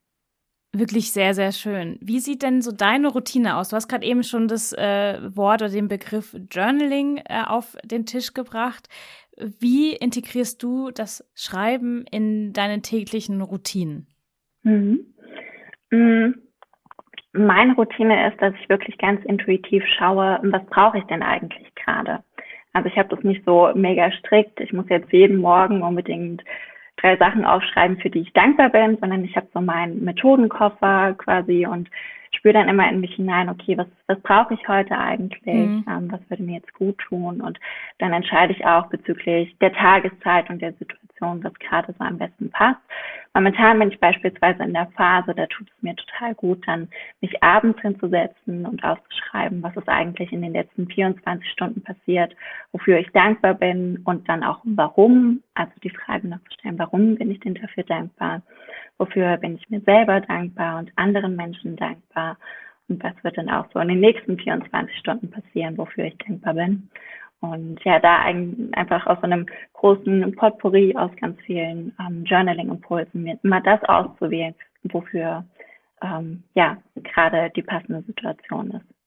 Wirklich 0.72 1.12
sehr, 1.12 1.34
sehr 1.34 1.52
schön. 1.52 1.98
Wie 2.00 2.22
sieht 2.22 2.44
denn 2.44 2.62
so 2.62 2.72
deine 2.72 3.10
Routine 3.10 3.58
aus? 3.58 3.68
Du 3.68 3.76
hast 3.76 3.90
gerade 3.90 4.06
eben 4.06 4.24
schon 4.24 4.48
das 4.48 4.72
äh, 4.72 5.20
Wort 5.36 5.62
oder 5.62 5.72
den 5.72 5.90
Begriff 5.90 6.34
Journaling 6.50 7.18
äh, 7.26 7.44
auf 7.46 7.76
den 7.84 8.06
Tisch 8.06 8.34
gebracht. 8.34 8.88
wie 9.36 9.98
integrierst 9.98 10.64
du 10.64 10.92
das 10.92 11.30
Schreiben 11.36 12.06
in 12.10 12.54
deine 12.54 12.82
täglichen 12.82 13.42
Routinen? 13.42 14.08
Mhm. 14.64 15.14
Mhm. 15.92 16.36
Meine 17.34 17.76
Routine 17.76 18.28
ist, 18.28 18.42
dass 18.42 18.54
ich 18.56 18.70
wirklich 18.70 18.98
ganz 18.98 19.24
intuitiv 19.26 19.84
schaue, 19.98 20.40
was 20.44 20.66
brauche 20.66 20.98
ich 20.98 21.04
denn 21.06 21.22
eigentlich 21.22 21.74
gerade? 21.76 22.24
Also 22.74 22.90
ich 22.90 22.98
habe 22.98 23.16
das 23.16 23.24
nicht 23.24 23.44
so 23.46 23.72
mega 23.76 24.12
strikt. 24.12 24.60
Ich 24.60 24.74
muss 24.74 24.90
jetzt 24.90 25.12
jeden 25.12 25.38
Morgen 25.38 25.82
unbedingt 25.82 26.44
drei 26.98 27.18
Sachen 27.18 27.46
aufschreiben, 27.46 27.98
für 27.98 28.10
die 28.10 28.22
ich 28.22 28.34
dankbar 28.34 28.70
bin, 28.70 28.98
sondern 29.00 29.24
ich 29.24 29.36
habe 29.36 29.48
so 29.54 29.62
meinen 29.62 30.04
Methodenkoffer 30.04 31.14
quasi 31.18 31.66
und 31.66 31.90
spüre 32.32 32.54
dann 32.54 32.70
immer 32.70 32.90
in 32.90 33.00
mich 33.00 33.16
hinein, 33.16 33.50
okay, 33.50 33.78
was, 33.78 33.88
was 34.08 34.20
brauche 34.22 34.54
ich 34.54 34.68
heute 34.68 34.98
eigentlich, 34.98 35.42
mhm. 35.46 35.86
ähm, 35.90 36.12
was 36.12 36.20
würde 36.30 36.44
mir 36.44 36.56
jetzt 36.56 36.74
gut 36.74 36.98
tun 37.00 37.42
und 37.42 37.60
dann 37.98 38.14
entscheide 38.14 38.54
ich 38.54 38.66
auch 38.66 38.88
bezüglich 38.88 39.56
der 39.60 39.74
Tageszeit 39.74 40.50
und 40.50 40.62
der 40.62 40.74
Situation, 40.74 41.44
was 41.44 41.54
gerade 41.56 41.94
so 41.98 42.04
am 42.04 42.18
besten 42.18 42.52
passt. 42.52 42.80
Momentan 43.34 43.78
bin 43.78 43.92
ich 43.92 44.00
beispielsweise 44.00 44.64
in 44.64 44.74
der 44.74 44.88
Phase, 44.98 45.36
da 45.36 45.46
tut 45.46 45.70
es 45.70 45.84
mir 45.84 45.96
total 45.96 46.34
gut, 46.34 46.68
dann 46.68 46.90
mich 47.22 47.42
abends 47.44 47.80
hinzusetzen 47.82 48.66
und 48.66 48.84
auszuschreiben, 48.84 49.62
was 49.62 49.76
ist 49.78 49.88
eigentlich 49.88 50.32
in 50.32 50.42
den 50.42 50.54
letzten 50.54 50.88
24 50.88 51.48
Stunden 51.52 51.82
passiert, 51.84 52.36
wofür 52.72 52.98
ich 52.98 53.10
dankbar 53.12 53.54
bin 53.54 54.02
und 54.06 54.28
dann 54.28 54.44
auch 54.44 54.60
warum, 54.64 55.44
also 55.54 55.72
die 55.84 55.92
Frage 55.92 56.28
noch 56.28 56.40
zu 56.40 56.54
stellen, 56.60 56.80
warum 56.80 57.16
bin 57.16 57.30
ich 57.30 57.40
denn 57.42 57.54
dafür 57.54 57.84
dankbar, 57.84 58.42
wofür 58.98 59.38
bin 59.38 59.56
ich 59.56 59.70
mir 59.70 59.82
selber 59.82 60.22
dankbar 60.22 60.80
und 60.80 60.92
anderen 60.96 61.36
Menschen 61.36 61.76
dankbar 61.76 62.38
und 62.90 63.04
was 63.04 63.14
wird 63.24 63.38
dann 63.38 63.50
auch 63.50 63.68
so 63.72 63.80
in 63.80 63.90
den 63.90 64.00
nächsten 64.00 64.40
24 64.40 64.98
Stunden 64.98 65.30
passieren, 65.30 65.78
wofür 65.78 66.06
ich 66.06 66.18
dankbar 66.18 66.56
bin. 66.56 66.90
Und 67.42 67.84
ja, 67.86 68.00
da 68.00 68.20
ein, 68.20 68.70
einfach 68.74 69.06
aus 69.08 69.18
so 69.22 69.24
einem 69.24 69.46
großen 69.74 70.36
Potpourri 70.36 70.96
aus 70.98 71.12
ganz 71.22 71.40
vielen 71.42 71.96
ähm, 72.00 72.26
Journaling-Impulsen 72.26 73.40
immer 73.44 73.62
das 73.62 73.82
auszuwählen, 73.86 74.54
wofür 74.84 75.46
ähm, 76.02 76.44
ja 76.54 76.78
gerade 76.96 77.50
die 77.56 77.64
passende 77.64 78.02
Situation 78.02 78.72
ist 78.72 78.99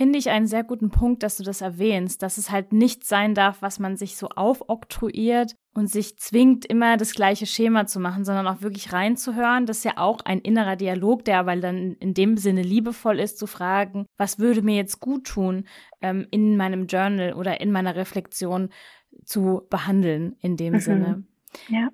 finde 0.00 0.18
ich 0.18 0.30
einen 0.30 0.46
sehr 0.46 0.64
guten 0.64 0.88
Punkt, 0.88 1.22
dass 1.22 1.36
du 1.36 1.42
das 1.42 1.60
erwähnst, 1.60 2.22
dass 2.22 2.38
es 2.38 2.50
halt 2.50 2.72
nicht 2.72 3.04
sein 3.04 3.34
darf, 3.34 3.60
was 3.60 3.78
man 3.78 3.98
sich 3.98 4.16
so 4.16 4.30
aufoktroyiert 4.30 5.56
und 5.74 5.88
sich 5.90 6.16
zwingt, 6.16 6.64
immer 6.64 6.96
das 6.96 7.12
gleiche 7.12 7.44
Schema 7.44 7.84
zu 7.84 8.00
machen, 8.00 8.24
sondern 8.24 8.46
auch 8.46 8.62
wirklich 8.62 8.94
reinzuhören. 8.94 9.66
Das 9.66 9.76
ist 9.76 9.84
ja 9.84 9.98
auch 9.98 10.20
ein 10.20 10.38
innerer 10.38 10.76
Dialog, 10.76 11.26
der 11.26 11.38
aber 11.40 11.54
dann 11.56 11.96
in 11.96 12.14
dem 12.14 12.38
Sinne 12.38 12.62
liebevoll 12.62 13.20
ist, 13.20 13.38
zu 13.38 13.46
fragen, 13.46 14.06
was 14.16 14.38
würde 14.38 14.62
mir 14.62 14.76
jetzt 14.76 15.00
gut 15.00 15.26
tun, 15.26 15.66
ähm, 16.00 16.26
in 16.30 16.56
meinem 16.56 16.86
Journal 16.86 17.34
oder 17.34 17.60
in 17.60 17.70
meiner 17.70 17.94
Reflexion 17.94 18.70
zu 19.26 19.66
behandeln, 19.68 20.34
in 20.40 20.56
dem 20.56 20.72
mhm. 20.72 20.80
Sinne. 20.80 21.24
Ja. 21.68 21.90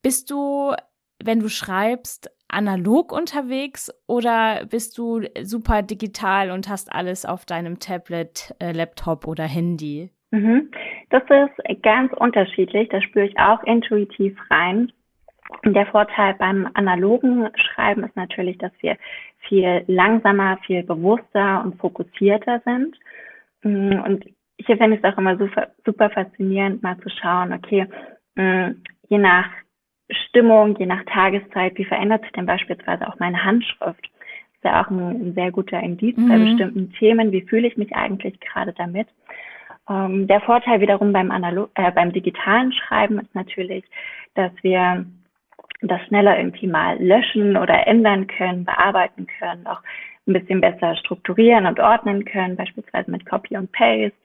Bist 0.00 0.30
du, 0.30 0.74
wenn 1.20 1.40
du 1.40 1.48
schreibst, 1.48 2.30
analog 2.48 3.12
unterwegs 3.12 3.92
oder 4.06 4.66
bist 4.66 4.98
du 4.98 5.22
super 5.42 5.82
digital 5.82 6.50
und 6.50 6.68
hast 6.68 6.92
alles 6.92 7.24
auf 7.24 7.44
deinem 7.44 7.78
Tablet, 7.78 8.54
äh, 8.58 8.72
Laptop 8.72 9.26
oder 9.26 9.44
Handy? 9.44 10.10
Mhm. 10.30 10.70
Das 11.10 11.22
ist 11.22 11.82
ganz 11.82 12.12
unterschiedlich. 12.12 12.88
Da 12.90 13.00
spüre 13.00 13.26
ich 13.26 13.38
auch 13.38 13.62
intuitiv 13.64 14.36
rein. 14.50 14.92
Der 15.64 15.86
Vorteil 15.86 16.34
beim 16.34 16.68
analogen 16.74 17.48
Schreiben 17.56 18.04
ist 18.04 18.16
natürlich, 18.16 18.58
dass 18.58 18.72
wir 18.80 18.98
viel 19.48 19.84
langsamer, 19.86 20.58
viel 20.66 20.82
bewusster 20.82 21.62
und 21.64 21.78
fokussierter 21.80 22.60
sind. 22.64 22.96
Mm, 23.62 24.00
und 24.04 24.26
ich 24.58 24.66
finde 24.66 24.96
es 24.96 25.04
auch 25.04 25.16
immer 25.16 25.38
super, 25.38 25.68
super 25.86 26.10
faszinierend, 26.10 26.82
mal 26.82 26.98
zu 26.98 27.08
schauen, 27.08 27.54
okay, 27.54 27.86
mm, 28.34 28.82
je 29.08 29.18
nach 29.18 29.48
Stimmung, 30.10 30.76
je 30.78 30.86
nach 30.86 31.04
Tageszeit, 31.04 31.76
wie 31.76 31.84
verändert 31.84 32.22
sich 32.22 32.32
denn 32.32 32.46
beispielsweise 32.46 33.06
auch 33.08 33.18
meine 33.18 33.44
Handschrift? 33.44 34.02
Das 34.02 34.56
ist 34.56 34.64
ja 34.64 34.82
auch 34.82 34.90
ein, 34.90 35.28
ein 35.28 35.34
sehr 35.34 35.50
guter 35.50 35.80
Indiz 35.80 36.16
mhm. 36.16 36.28
bei 36.28 36.38
bestimmten 36.38 36.92
Themen. 36.92 37.32
Wie 37.32 37.42
fühle 37.42 37.68
ich 37.68 37.76
mich 37.76 37.94
eigentlich 37.94 38.40
gerade 38.40 38.72
damit? 38.72 39.08
Ähm, 39.88 40.26
der 40.26 40.40
Vorteil 40.40 40.80
wiederum 40.80 41.12
beim, 41.12 41.30
Analog 41.30 41.70
äh, 41.74 41.90
beim 41.92 42.12
digitalen 42.12 42.72
Schreiben 42.72 43.18
ist 43.20 43.34
natürlich, 43.34 43.84
dass 44.34 44.52
wir 44.62 45.06
das 45.80 46.00
schneller 46.06 46.36
irgendwie 46.38 46.66
mal 46.66 47.00
löschen 47.02 47.56
oder 47.56 47.86
ändern 47.86 48.26
können, 48.26 48.64
bearbeiten 48.64 49.26
können, 49.38 49.66
auch 49.66 49.80
ein 50.26 50.32
bisschen 50.34 50.60
besser 50.60 50.96
strukturieren 50.96 51.66
und 51.66 51.80
ordnen 51.80 52.24
können, 52.24 52.56
beispielsweise 52.56 53.10
mit 53.10 53.24
Copy 53.26 53.56
und 53.56 53.72
Paste. 53.72 54.16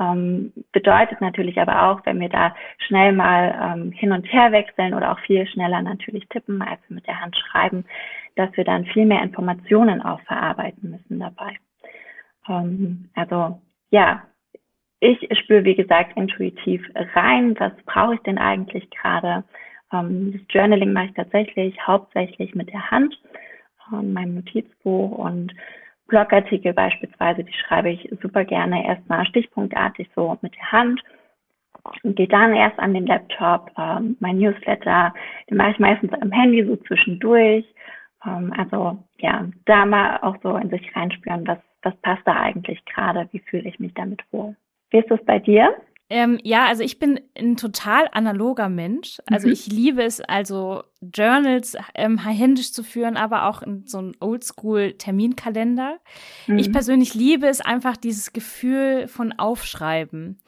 Ähm, 0.00 0.52
bedeutet 0.72 1.20
natürlich 1.20 1.60
aber 1.60 1.88
auch, 1.88 2.04
wenn 2.04 2.18
wir 2.20 2.28
da 2.28 2.54
schnell 2.78 3.12
mal 3.12 3.76
ähm, 3.76 3.92
hin 3.92 4.10
und 4.10 4.24
her 4.32 4.50
wechseln 4.50 4.92
oder 4.92 5.12
auch 5.12 5.20
viel 5.20 5.46
schneller 5.46 5.82
natürlich 5.82 6.28
tippen, 6.28 6.62
als 6.62 6.80
mit 6.88 7.06
der 7.06 7.20
Hand 7.20 7.36
schreiben, 7.36 7.84
dass 8.34 8.54
wir 8.56 8.64
dann 8.64 8.86
viel 8.86 9.06
mehr 9.06 9.22
Informationen 9.22 10.02
auch 10.02 10.20
verarbeiten 10.22 10.90
müssen 10.90 11.20
dabei. 11.20 11.56
Ähm, 12.48 13.08
also 13.14 13.60
ja, 13.90 14.24
ich 14.98 15.18
spüre, 15.38 15.64
wie 15.64 15.76
gesagt, 15.76 16.16
intuitiv 16.16 16.82
rein, 17.14 17.54
was 17.60 17.72
brauche 17.86 18.14
ich 18.14 18.20
denn 18.22 18.38
eigentlich 18.38 18.88
gerade. 18.90 19.44
Ähm, 19.92 20.32
das 20.32 20.42
Journaling 20.48 20.92
mache 20.92 21.06
ich 21.06 21.14
tatsächlich 21.14 21.76
hauptsächlich 21.86 22.54
mit 22.54 22.72
der 22.72 22.90
Hand, 22.90 23.16
in 23.92 24.14
meinem 24.14 24.36
Notizbuch 24.36 25.18
und 25.18 25.52
Blogartikel 26.08 26.72
beispielsweise, 26.72 27.44
die 27.44 27.52
schreibe 27.52 27.90
ich 27.90 28.08
super 28.22 28.44
gerne 28.44 28.86
erstmal 28.86 29.26
stichpunktartig 29.26 30.08
so 30.14 30.36
mit 30.42 30.54
der 30.54 30.72
Hand 30.72 31.02
und 32.02 32.16
gehe 32.16 32.28
dann 32.28 32.54
erst 32.54 32.78
an 32.78 32.94
den 32.94 33.06
Laptop. 33.06 33.70
Ähm, 33.78 34.16
mein 34.20 34.38
Newsletter, 34.38 35.14
den 35.48 35.56
mache 35.56 35.72
ich 35.72 35.78
meistens 35.78 36.12
am 36.14 36.32
Handy 36.32 36.64
so 36.64 36.76
zwischendurch. 36.76 37.64
Ähm, 38.26 38.52
also 38.56 38.98
ja, 39.18 39.46
da 39.64 39.86
mal 39.86 40.18
auch 40.22 40.36
so 40.42 40.56
in 40.56 40.70
sich 40.70 40.94
reinspüren, 40.94 41.46
was, 41.46 41.58
was 41.82 41.96
passt 42.02 42.22
da 42.26 42.34
eigentlich 42.34 42.84
gerade, 42.86 43.28
wie 43.32 43.40
fühle 43.40 43.68
ich 43.68 43.78
mich 43.78 43.94
damit 43.94 44.22
wohl. 44.30 44.56
Wie 44.90 44.98
ist 44.98 45.10
es 45.10 45.24
bei 45.24 45.38
dir? 45.38 45.74
Ähm, 46.14 46.38
ja, 46.44 46.66
also 46.66 46.84
ich 46.84 47.00
bin 47.00 47.18
ein 47.36 47.56
total 47.56 48.06
analoger 48.12 48.68
Mensch. 48.68 49.20
Also 49.26 49.48
mhm. 49.48 49.52
ich 49.52 49.66
liebe 49.66 50.04
es, 50.04 50.20
also 50.20 50.84
Journals 51.00 51.76
ähm, 51.96 52.18
händisch 52.18 52.72
zu 52.72 52.84
führen, 52.84 53.16
aber 53.16 53.48
auch 53.48 53.62
in 53.62 53.84
so 53.88 53.98
einen 53.98 54.12
Oldschool-Terminkalender. 54.20 55.98
Mhm. 56.46 56.58
Ich 56.58 56.70
persönlich 56.70 57.14
liebe 57.14 57.48
es 57.48 57.60
einfach, 57.60 57.96
dieses 57.96 58.32
Gefühl 58.32 59.08
von 59.08 59.32
Aufschreiben. 59.32 60.38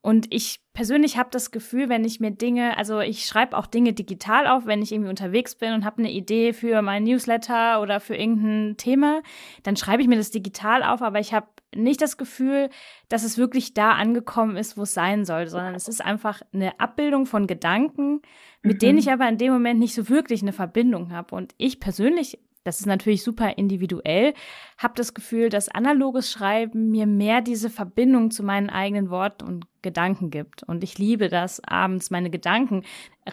Und 0.00 0.32
ich 0.32 0.60
persönlich 0.74 1.18
habe 1.18 1.30
das 1.32 1.50
Gefühl, 1.50 1.88
wenn 1.88 2.04
ich 2.04 2.20
mir 2.20 2.30
Dinge, 2.30 2.78
also 2.78 3.00
ich 3.00 3.26
schreibe 3.26 3.58
auch 3.58 3.66
Dinge 3.66 3.94
digital 3.94 4.46
auf, 4.46 4.64
wenn 4.64 4.80
ich 4.80 4.92
irgendwie 4.92 5.10
unterwegs 5.10 5.56
bin 5.56 5.72
und 5.72 5.84
habe 5.84 5.98
eine 5.98 6.12
Idee 6.12 6.52
für 6.52 6.82
mein 6.82 7.02
Newsletter 7.02 7.80
oder 7.82 7.98
für 7.98 8.14
irgendein 8.14 8.76
Thema, 8.76 9.24
dann 9.64 9.74
schreibe 9.74 10.02
ich 10.02 10.08
mir 10.08 10.18
das 10.18 10.30
digital 10.30 10.84
auf, 10.84 11.02
aber 11.02 11.18
ich 11.18 11.34
habe 11.34 11.48
nicht 11.74 12.00
das 12.00 12.16
Gefühl, 12.16 12.70
dass 13.08 13.24
es 13.24 13.38
wirklich 13.38 13.74
da 13.74 13.92
angekommen 13.92 14.56
ist, 14.56 14.76
wo 14.76 14.82
es 14.82 14.94
sein 14.94 15.24
soll, 15.24 15.46
sondern 15.48 15.74
es 15.74 15.88
ist 15.88 16.04
einfach 16.04 16.42
eine 16.52 16.78
Abbildung 16.80 17.26
von 17.26 17.46
Gedanken, 17.46 18.22
mit 18.62 18.76
mhm. 18.76 18.78
denen 18.78 18.98
ich 18.98 19.10
aber 19.10 19.28
in 19.28 19.38
dem 19.38 19.52
Moment 19.52 19.78
nicht 19.80 19.94
so 19.94 20.08
wirklich 20.08 20.42
eine 20.42 20.52
Verbindung 20.52 21.12
habe. 21.12 21.34
Und 21.34 21.54
ich 21.58 21.80
persönlich 21.80 22.38
das 22.66 22.80
ist 22.80 22.86
natürlich 22.86 23.22
super 23.22 23.56
individuell, 23.58 24.34
habe 24.76 24.94
das 24.96 25.14
Gefühl, 25.14 25.50
dass 25.50 25.68
analoges 25.68 26.32
Schreiben 26.32 26.90
mir 26.90 27.06
mehr 27.06 27.40
diese 27.40 27.70
Verbindung 27.70 28.32
zu 28.32 28.42
meinen 28.42 28.70
eigenen 28.70 29.08
Worten 29.08 29.44
und 29.44 29.66
Gedanken 29.82 30.30
gibt. 30.30 30.64
Und 30.64 30.82
ich 30.82 30.98
liebe 30.98 31.28
das, 31.28 31.62
abends 31.64 32.10
meine 32.10 32.28
Gedanken 32.28 32.82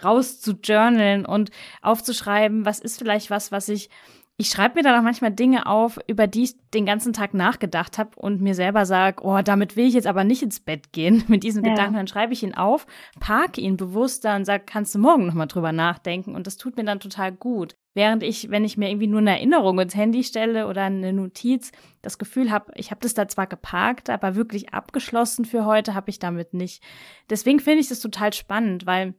raus 0.04 0.40
zu 0.40 0.52
journalen 0.64 1.26
und 1.26 1.50
aufzuschreiben, 1.82 2.64
was 2.66 2.80
ist 2.80 3.00
vielleicht 3.00 3.32
was, 3.32 3.52
was 3.52 3.70
ich 3.70 3.90
ich 4.38 4.50
schreibe 4.50 4.76
mir 4.76 4.84
dann 4.84 4.98
auch 5.00 5.04
manchmal 5.04 5.32
Dinge 5.32 5.68
auf, 5.68 6.00
über 6.08 6.26
die 6.26 6.44
ich 6.44 6.56
den 6.74 6.88
ganzen 6.88 7.14
Tag 7.14 7.36
nachgedacht 7.36 8.00
habe 8.00 8.12
und 8.16 8.42
mir 8.42 8.56
selber 8.56 8.86
sage, 8.88 9.24
oh, 9.24 9.40
damit 9.44 9.76
will 9.76 9.86
ich 9.86 9.94
jetzt 9.94 10.08
aber 10.08 10.24
nicht 10.24 10.42
ins 10.42 10.60
Bett 10.60 10.92
gehen 10.92 11.24
mit 11.28 11.44
diesem 11.44 11.64
ja. 11.64 11.72
Gedanken. 11.72 11.96
Dann 11.96 12.08
schreibe 12.08 12.34
ich 12.34 12.42
ihn 12.42 12.56
auf, 12.56 12.88
parke 13.20 13.62
ihn 13.62 13.78
bewusster 13.78 14.36
und 14.36 14.46
sage, 14.46 14.64
kannst 14.66 14.96
du 14.96 15.00
morgen 15.00 15.28
nochmal 15.28 15.48
drüber 15.48 15.72
nachdenken. 15.72 16.34
Und 16.34 16.48
das 16.48 16.58
tut 16.58 16.78
mir 16.78 16.84
dann 16.84 17.00
total 17.00 17.32
gut. 17.32 17.76
Während 17.94 18.24
ich, 18.24 18.50
wenn 18.50 18.66
ich 18.66 18.76
mir 18.76 18.90
irgendwie 18.90 19.08
nur 19.08 19.20
eine 19.20 19.32
Erinnerung 19.32 19.80
ins 19.80 19.96
Handy 19.96 20.24
stelle 20.24 20.68
oder 20.68 20.86
eine 20.86 21.14
Notiz, 21.14 21.72
das 22.02 22.18
Gefühl 22.18 22.50
habe, 22.50 22.72
ich 22.76 22.90
habe 22.90 23.02
das 23.02 23.14
da 23.14 23.28
zwar 23.28 23.46
geparkt, 23.46 24.10
aber 24.10 24.34
wirklich 24.34 24.74
abgeschlossen 24.74 25.46
für 25.46 25.66
heute 25.66 25.94
habe 25.94 26.10
ich 26.10 26.18
damit 26.18 26.56
nicht. 26.56 26.84
Deswegen 27.30 27.60
finde 27.60 27.82
ich 27.82 27.90
das 27.90 28.00
total 28.00 28.34
spannend, 28.34 28.88
weil 28.88 29.14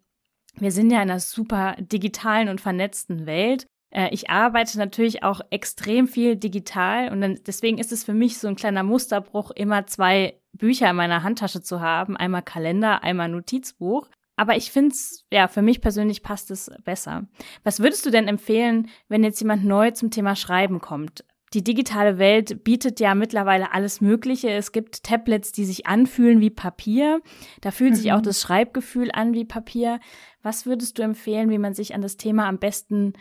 wir 0.57 0.73
sind 0.73 0.91
ja 0.91 1.03
in 1.03 1.11
einer 1.11 1.21
super 1.21 1.77
digitalen 1.79 2.49
und 2.49 2.61
vernetzten 2.61 3.27
Welt. 3.27 3.67
Äh, 3.95 4.09
ich 4.13 4.29
arbeite 4.29 4.77
natürlich 4.77 5.23
auch 5.23 5.41
extrem 5.51 6.07
viel 6.07 6.37
digital 6.37 7.11
und 7.11 7.21
dann, 7.21 7.39
deswegen 7.47 7.79
ist 7.79 7.93
es 7.93 8.05
für 8.05 8.13
mich 8.13 8.39
so 8.39 8.49
ein 8.49 8.57
kleiner 8.57 8.83
Musterbruch, 8.83 9.51
immer 9.53 9.87
zwei 9.87 10.39
Bücher 10.53 10.91
in 10.91 10.97
meiner 10.97 11.23
Handtasche 11.23 11.63
zu 11.63 11.81
haben. 11.81 12.17
Einmal 12.17 12.43
Kalender, 12.43 13.03
einmal 13.03 13.29
Notizbuch. 13.29 14.09
Aber 14.37 14.57
ich 14.57 14.73
finde 14.73 14.91
es, 14.91 15.25
ja, 15.33 15.47
für 15.47 15.63
mich 15.63 15.81
persönlich 15.81 16.23
passt 16.23 16.51
es 16.51 16.71
besser. 16.85 17.29
Was 17.63 17.79
würdest 17.79 18.05
du 18.05 18.11
denn 18.11 18.27
empfehlen, 18.27 18.89
wenn 19.09 19.23
jetzt 19.23 19.41
jemand 19.41 19.65
neu 19.65 19.93
zum 19.93 20.11
Thema 20.11 20.35
Schreiben 20.35 20.81
kommt? 20.81 21.25
Die 21.53 21.63
digitale 21.63 22.19
Welt 22.19 22.65
bietet 22.65 22.99
ja 22.99 23.15
mittlerweile 23.15 23.73
alles 23.73 24.01
Mögliche. 24.01 24.51
Es 24.51 24.73
gibt 24.73 25.05
Tablets, 25.05 25.53
die 25.53 25.65
sich 25.65 25.87
anfühlen 25.87 26.41
wie 26.41 26.51
Papier. 26.51 27.21
Da 27.61 27.71
fühlt 27.71 27.93
mhm. 27.93 27.95
sich 27.95 28.13
auch 28.13 28.19
mhm. 28.19 28.25
das 28.25 28.41
Schreibgefühl 28.41 29.13
an 29.13 29.35
wie 29.35 29.45
Papier. 29.45 30.01
Was 30.43 30.67
würdest 30.67 30.99
du 30.99 31.03
empfehlen, 31.03 31.51
wie 31.51 31.59
man 31.59 31.73
sich 31.73 31.95
an 31.95 32.03
das 32.03 32.17
Thema 32.17 32.49
am 32.49 32.59
besten, 32.59 33.13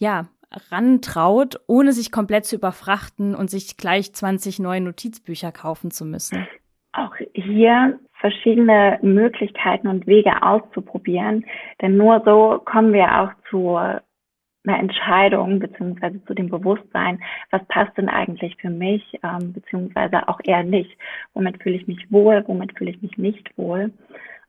ja, 0.00 0.26
rantraut, 0.72 1.60
ohne 1.68 1.92
sich 1.92 2.10
komplett 2.10 2.44
zu 2.44 2.56
überfrachten 2.56 3.34
und 3.36 3.50
sich 3.50 3.76
gleich 3.76 4.12
20 4.12 4.58
neue 4.58 4.80
Notizbücher 4.80 5.52
kaufen 5.52 5.92
zu 5.92 6.04
müssen? 6.04 6.48
Auch 6.92 7.14
hier 7.34 8.00
verschiedene 8.14 8.98
Möglichkeiten 9.02 9.86
und 9.86 10.06
Wege 10.06 10.42
auszuprobieren, 10.42 11.46
denn 11.80 11.96
nur 11.96 12.22
so 12.24 12.60
kommen 12.64 12.92
wir 12.92 13.20
auch 13.20 13.30
zu 13.48 13.76
einer 13.76 14.78
Entscheidung 14.78 15.58
beziehungsweise 15.58 16.22
zu 16.24 16.34
dem 16.34 16.50
Bewusstsein, 16.50 17.22
was 17.50 17.64
passt 17.68 17.96
denn 17.96 18.08
eigentlich 18.08 18.56
für 18.56 18.68
mich, 18.68 19.02
ähm, 19.22 19.52
beziehungsweise 19.52 20.28
auch 20.28 20.40
eher 20.44 20.64
nicht. 20.64 20.90
Womit 21.32 21.62
fühle 21.62 21.76
ich 21.76 21.86
mich 21.86 22.10
wohl, 22.10 22.44
womit 22.46 22.76
fühle 22.76 22.90
ich 22.90 23.00
mich 23.00 23.16
nicht 23.16 23.56
wohl. 23.56 23.92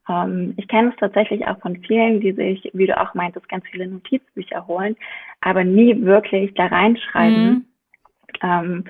Ähm, 0.09 0.53
ich 0.57 0.67
kenne 0.67 0.89
es 0.89 0.95
tatsächlich 0.97 1.45
auch 1.47 1.59
von 1.59 1.77
vielen, 1.83 2.19
die 2.19 2.31
sich, 2.31 2.69
wie 2.73 2.87
du 2.87 2.99
auch 2.99 3.13
meintest, 3.13 3.47
ganz 3.49 3.65
viele 3.69 3.87
Notizbücher 3.87 4.67
holen, 4.67 4.95
aber 5.41 5.63
nie 5.63 6.01
wirklich 6.01 6.53
da 6.55 6.67
reinschreiben, 6.67 7.45
mhm. 7.45 7.65
ähm, 8.41 8.83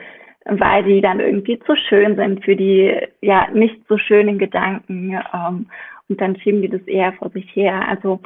weil 0.45 0.83
die 0.83 1.01
dann 1.01 1.19
irgendwie 1.19 1.59
zu 1.59 1.75
schön 1.75 2.15
sind 2.15 2.43
für 2.43 2.55
die 2.55 2.95
ja 3.21 3.47
nicht 3.51 3.75
so 3.87 3.97
schönen 3.97 4.39
Gedanken 4.39 5.19
ähm, 5.33 5.67
und 6.09 6.19
dann 6.19 6.37
schieben 6.37 6.61
die 6.61 6.69
das 6.69 6.81
eher 6.87 7.13
vor 7.13 7.29
sich 7.29 7.55
her. 7.55 7.87
Also 7.87 8.19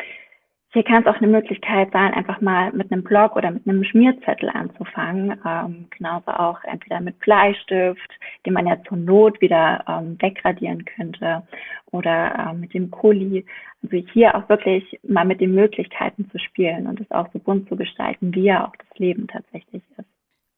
hier 0.75 0.83
kann 0.83 1.03
es 1.03 1.07
auch 1.07 1.21
eine 1.21 1.27
Möglichkeit 1.27 1.89
sein, 1.93 2.13
einfach 2.13 2.41
mal 2.41 2.69
mit 2.73 2.91
einem 2.91 3.01
Blog 3.01 3.37
oder 3.37 3.49
mit 3.49 3.65
einem 3.65 3.85
Schmierzettel 3.85 4.49
anzufangen. 4.49 5.39
Ähm, 5.47 5.87
genauso 5.89 6.31
auch 6.31 6.61
entweder 6.65 6.99
mit 6.99 7.17
Bleistift, 7.19 8.11
den 8.45 8.51
man 8.51 8.67
ja 8.67 8.77
zur 8.83 8.97
Not 8.97 9.39
wieder 9.39 9.85
ähm, 9.87 10.17
wegradieren 10.19 10.83
könnte, 10.83 11.43
oder 11.91 12.49
äh, 12.51 12.53
mit 12.53 12.73
dem 12.73 12.91
Kuli. 12.91 13.45
Also 13.83 14.05
hier 14.11 14.35
auch 14.35 14.49
wirklich 14.49 14.99
mal 15.07 15.23
mit 15.23 15.39
den 15.39 15.55
Möglichkeiten 15.55 16.29
zu 16.29 16.39
spielen 16.39 16.87
und 16.87 16.99
es 16.99 17.09
auch 17.09 17.31
so 17.31 17.39
bunt 17.39 17.69
zu 17.69 17.77
gestalten, 17.77 18.35
wie 18.35 18.43
ja 18.43 18.67
auch 18.67 18.75
das 18.75 18.99
Leben 18.99 19.27
tatsächlich 19.27 19.81
ist. 19.97 20.14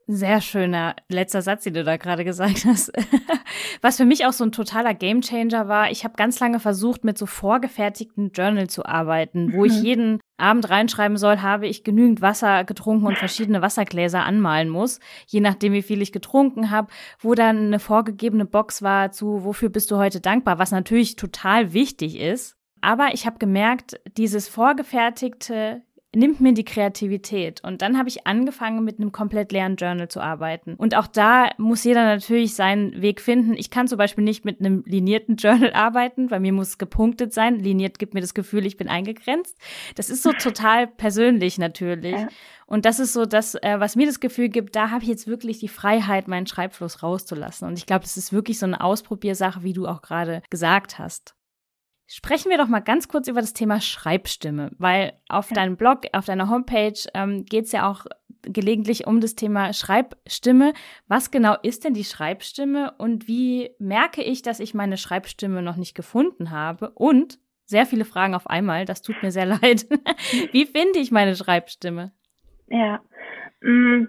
Sehr 0.09 0.39
schöner 0.39 0.95
letzter 1.09 1.41
Satz, 1.41 1.65
den 1.65 1.73
du 1.73 1.83
da 1.83 1.97
gerade 1.97 2.23
gesagt 2.23 2.63
hast. 2.63 2.93
Was 3.81 3.97
für 3.97 4.05
mich 4.05 4.25
auch 4.25 4.31
so 4.31 4.45
ein 4.45 4.53
totaler 4.53 4.93
Gamechanger 4.93 5.67
war, 5.67 5.91
ich 5.91 6.05
habe 6.05 6.15
ganz 6.15 6.39
lange 6.39 6.61
versucht, 6.61 7.03
mit 7.03 7.17
so 7.17 7.25
vorgefertigten 7.25 8.31
Journal 8.31 8.69
zu 8.69 8.85
arbeiten, 8.85 9.51
wo 9.51 9.65
ich 9.65 9.79
mhm. 9.79 9.83
jeden 9.83 10.19
Abend 10.37 10.69
reinschreiben 10.69 11.17
soll, 11.17 11.41
habe 11.41 11.67
ich 11.67 11.83
genügend 11.83 12.21
Wasser 12.21 12.63
getrunken 12.63 13.05
und 13.05 13.17
verschiedene 13.17 13.61
Wassergläser 13.61 14.23
anmalen 14.23 14.69
muss, 14.69 15.01
je 15.25 15.41
nachdem, 15.41 15.73
wie 15.73 15.81
viel 15.81 16.01
ich 16.01 16.13
getrunken 16.13 16.71
habe, 16.71 16.87
wo 17.19 17.35
dann 17.35 17.65
eine 17.65 17.79
vorgegebene 17.79 18.45
Box 18.45 18.81
war 18.81 19.11
zu, 19.11 19.43
wofür 19.43 19.67
bist 19.67 19.91
du 19.91 19.97
heute 19.97 20.21
dankbar, 20.21 20.57
was 20.57 20.71
natürlich 20.71 21.17
total 21.17 21.73
wichtig 21.73 22.17
ist. 22.17 22.55
Aber 22.79 23.09
ich 23.13 23.25
habe 23.25 23.39
gemerkt, 23.39 23.99
dieses 24.15 24.47
vorgefertigte 24.47 25.81
nimmt 26.15 26.39
mir 26.39 26.53
die 26.53 26.65
Kreativität. 26.65 27.63
Und 27.63 27.81
dann 27.81 27.97
habe 27.97 28.09
ich 28.09 28.25
angefangen, 28.25 28.83
mit 28.83 28.99
einem 28.99 29.11
komplett 29.11 29.51
leeren 29.51 29.75
Journal 29.75 30.07
zu 30.07 30.21
arbeiten. 30.21 30.75
Und 30.75 30.95
auch 30.95 31.07
da 31.07 31.49
muss 31.57 31.83
jeder 31.83 32.03
natürlich 32.05 32.55
seinen 32.55 33.01
Weg 33.01 33.21
finden. 33.21 33.53
Ich 33.53 33.69
kann 33.69 33.87
zum 33.87 33.97
Beispiel 33.97 34.23
nicht 34.23 34.45
mit 34.45 34.59
einem 34.59 34.83
linierten 34.85 35.35
Journal 35.35 35.73
arbeiten, 35.73 36.31
weil 36.31 36.39
mir 36.39 36.53
muss 36.53 36.77
gepunktet 36.77 37.33
sein. 37.33 37.59
Liniert 37.59 37.99
gibt 37.99 38.13
mir 38.13 38.21
das 38.21 38.33
Gefühl, 38.33 38.65
ich 38.65 38.77
bin 38.77 38.87
eingegrenzt. 38.87 39.57
Das 39.95 40.09
ist 40.09 40.23
so 40.23 40.31
total 40.39 40.87
persönlich 40.87 41.57
natürlich. 41.57 42.13
Ja. 42.13 42.27
Und 42.65 42.85
das 42.85 42.99
ist 42.99 43.13
so 43.13 43.25
das, 43.25 43.55
äh, 43.55 43.79
was 43.79 43.95
mir 43.95 44.05
das 44.05 44.19
Gefühl 44.19 44.49
gibt, 44.49 44.75
da 44.75 44.89
habe 44.91 45.03
ich 45.03 45.09
jetzt 45.09 45.27
wirklich 45.27 45.59
die 45.59 45.69
Freiheit, 45.69 46.27
meinen 46.27 46.47
Schreibfluss 46.47 47.01
rauszulassen. 47.01 47.67
Und 47.67 47.77
ich 47.77 47.85
glaube, 47.85 48.01
das 48.01 48.17
ist 48.17 48.33
wirklich 48.33 48.59
so 48.59 48.65
eine 48.65 48.81
Ausprobiersache, 48.81 49.63
wie 49.63 49.73
du 49.73 49.87
auch 49.87 50.01
gerade 50.01 50.41
gesagt 50.49 50.99
hast. 50.99 51.36
Sprechen 52.09 52.49
wir 52.49 52.57
doch 52.57 52.69
mal 52.69 52.79
ganz 52.79 53.09
kurz 53.09 53.27
über 53.27 53.41
das 53.41 53.53
Thema 53.53 53.81
Schreibstimme, 53.81 54.71
weil 54.77 55.13
auf 55.27 55.49
deinem 55.49 55.75
Blog, 55.75 56.03
auf 56.13 56.25
deiner 56.25 56.49
Homepage 56.49 56.97
ähm, 57.13 57.45
geht 57.45 57.65
es 57.65 57.73
ja 57.73 57.89
auch 57.89 58.05
gelegentlich 58.43 59.07
um 59.07 59.19
das 59.19 59.35
Thema 59.35 59.73
Schreibstimme. 59.73 60.73
Was 61.09 61.31
genau 61.31 61.55
ist 61.63 61.83
denn 61.83 61.93
die 61.93 62.05
Schreibstimme 62.05 62.93
und 62.97 63.27
wie 63.27 63.71
merke 63.77 64.23
ich, 64.23 64.41
dass 64.41 64.61
ich 64.61 64.73
meine 64.73 64.95
Schreibstimme 64.95 65.61
noch 65.61 65.75
nicht 65.75 65.95
gefunden 65.95 66.51
habe? 66.51 66.91
Und 66.91 67.39
sehr 67.65 67.85
viele 67.85 68.05
Fragen 68.05 68.35
auf 68.35 68.47
einmal, 68.47 68.85
das 68.85 69.01
tut 69.01 69.21
mir 69.21 69.31
sehr 69.31 69.45
leid. 69.61 69.85
wie 70.53 70.65
finde 70.65 70.99
ich 70.99 71.11
meine 71.11 71.35
Schreibstimme? 71.35 72.13
Ja, 72.67 73.01
mm, 73.61 74.05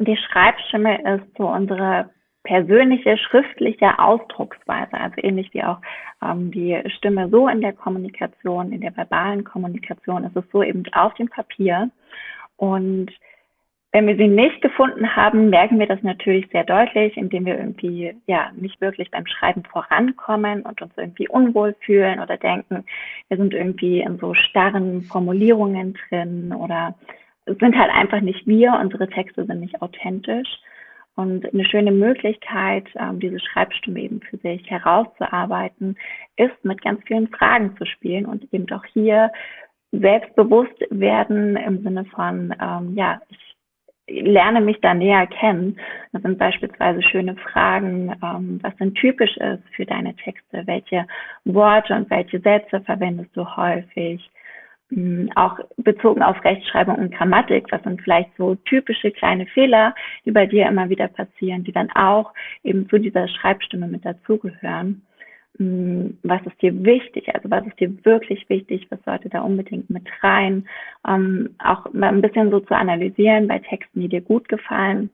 die 0.00 0.18
Schreibstimme 0.18 1.16
ist 1.16 1.36
so 1.38 1.48
unsere 1.48 2.10
persönliche 2.44 3.16
schriftliche 3.18 3.98
Ausdrucksweise, 3.98 4.94
also 4.94 5.14
ähnlich 5.18 5.52
wie 5.54 5.62
auch 5.62 5.78
ähm, 6.22 6.50
die 6.50 6.80
Stimme 6.96 7.28
so 7.28 7.48
in 7.48 7.60
der 7.60 7.72
Kommunikation, 7.72 8.72
in 8.72 8.80
der 8.80 8.96
verbalen 8.96 9.44
Kommunikation, 9.44 10.24
ist 10.24 10.36
es 10.36 10.44
so 10.52 10.62
eben 10.62 10.82
auf 10.92 11.14
dem 11.14 11.28
Papier. 11.28 11.90
Und 12.56 13.10
wenn 13.92 14.06
wir 14.06 14.16
sie 14.16 14.26
nicht 14.26 14.62
gefunden 14.62 15.14
haben, 15.14 15.50
merken 15.50 15.78
wir 15.78 15.86
das 15.86 16.02
natürlich 16.02 16.48
sehr 16.50 16.64
deutlich, 16.64 17.16
indem 17.16 17.44
wir 17.44 17.58
irgendwie 17.58 18.14
ja 18.26 18.50
nicht 18.56 18.80
wirklich 18.80 19.10
beim 19.10 19.26
Schreiben 19.26 19.64
vorankommen 19.64 20.62
und 20.62 20.80
uns 20.80 20.92
irgendwie 20.96 21.28
unwohl 21.28 21.76
fühlen 21.80 22.18
oder 22.18 22.38
denken, 22.38 22.84
wir 23.28 23.36
sind 23.36 23.52
irgendwie 23.52 24.00
in 24.00 24.18
so 24.18 24.32
starren 24.32 25.02
Formulierungen 25.02 25.94
drin 26.08 26.54
oder 26.54 26.94
sind 27.44 27.76
halt 27.76 27.90
einfach 27.90 28.20
nicht 28.20 28.46
wir, 28.46 28.78
unsere 28.80 29.08
Texte 29.08 29.44
sind 29.44 29.60
nicht 29.60 29.82
authentisch. 29.82 30.48
Und 31.14 31.52
eine 31.52 31.64
schöne 31.66 31.92
Möglichkeit, 31.92 32.88
ähm, 32.98 33.20
diese 33.20 33.38
Schreibstimme 33.38 34.00
eben 34.00 34.20
für 34.22 34.38
sich 34.38 34.68
herauszuarbeiten, 34.70 35.96
ist 36.36 36.64
mit 36.64 36.80
ganz 36.82 37.02
vielen 37.06 37.28
Fragen 37.28 37.76
zu 37.76 37.84
spielen 37.84 38.24
und 38.24 38.50
eben 38.52 38.70
auch 38.72 38.84
hier 38.92 39.30
selbstbewusst 39.92 40.80
werden 40.90 41.56
im 41.56 41.82
Sinne 41.82 42.06
von, 42.06 42.54
ähm, 42.60 42.94
ja, 42.96 43.20
ich 43.28 43.52
lerne 44.08 44.60
mich 44.60 44.80
da 44.80 44.94
näher 44.94 45.26
kennen. 45.26 45.78
Das 46.12 46.22
sind 46.22 46.38
beispielsweise 46.38 47.02
schöne 47.02 47.36
Fragen, 47.36 48.14
ähm, 48.22 48.58
was 48.62 48.74
denn 48.76 48.94
typisch 48.94 49.36
ist 49.36 49.62
für 49.74 49.86
deine 49.86 50.14
Texte, 50.16 50.62
welche 50.66 51.06
Worte 51.44 51.94
und 51.94 52.10
welche 52.10 52.40
Sätze 52.40 52.80
verwendest 52.80 53.36
du 53.36 53.44
häufig, 53.56 54.28
auch 55.36 55.58
bezogen 55.78 56.22
auf 56.22 56.44
Rechtschreibung 56.44 56.96
und 56.96 57.14
Grammatik, 57.14 57.66
was 57.70 57.82
sind 57.82 58.02
vielleicht 58.02 58.30
so 58.36 58.56
typische 58.56 59.10
kleine 59.10 59.46
Fehler, 59.46 59.94
die 60.24 60.32
bei 60.32 60.46
dir 60.46 60.66
immer 60.66 60.90
wieder 60.90 61.08
passieren, 61.08 61.64
die 61.64 61.72
dann 61.72 61.90
auch 61.92 62.32
eben 62.62 62.88
zu 62.88 62.98
dieser 62.98 63.26
Schreibstimme 63.28 63.88
mit 63.88 64.04
dazugehören. 64.04 65.02
Was 65.58 66.40
ist 66.46 66.60
dir 66.60 66.84
wichtig? 66.84 67.34
Also 67.34 67.50
was 67.50 67.66
ist 67.66 67.78
dir 67.78 68.04
wirklich 68.04 68.48
wichtig? 68.48 68.86
Was 68.90 69.02
sollte 69.04 69.28
da 69.28 69.42
unbedingt 69.42 69.90
mit 69.90 70.06
rein? 70.22 70.66
Ähm, 71.06 71.54
auch 71.58 71.92
mal 71.92 72.08
ein 72.08 72.22
bisschen 72.22 72.50
so 72.50 72.60
zu 72.60 72.74
analysieren 72.74 73.48
bei 73.48 73.58
Texten, 73.60 74.00
die 74.00 74.08
dir 74.08 74.22
gut 74.22 74.48
gefallen. 74.48 75.10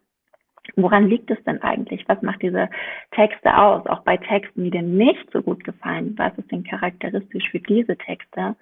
Woran 0.77 1.09
liegt 1.09 1.31
es 1.31 1.43
denn 1.45 1.63
eigentlich? 1.63 2.05
Was 2.09 2.23
macht 2.23 2.43
diese 2.43 2.69
Texte 3.13 3.57
aus? 3.57 3.87
Auch 3.87 4.03
bei 4.03 4.17
Texten, 4.17 4.65
die 4.65 4.71
dir 4.71 4.83
nicht 4.83 5.31
so 5.33 5.43
gut 5.43 5.65
gefallen. 5.65 6.15
Was 6.17 6.37
ist 6.39 6.51
denn 6.53 6.63
charakteristisch 6.65 7.51
für 7.51 7.61
diese 7.61 7.97
Texte? 7.97 8.55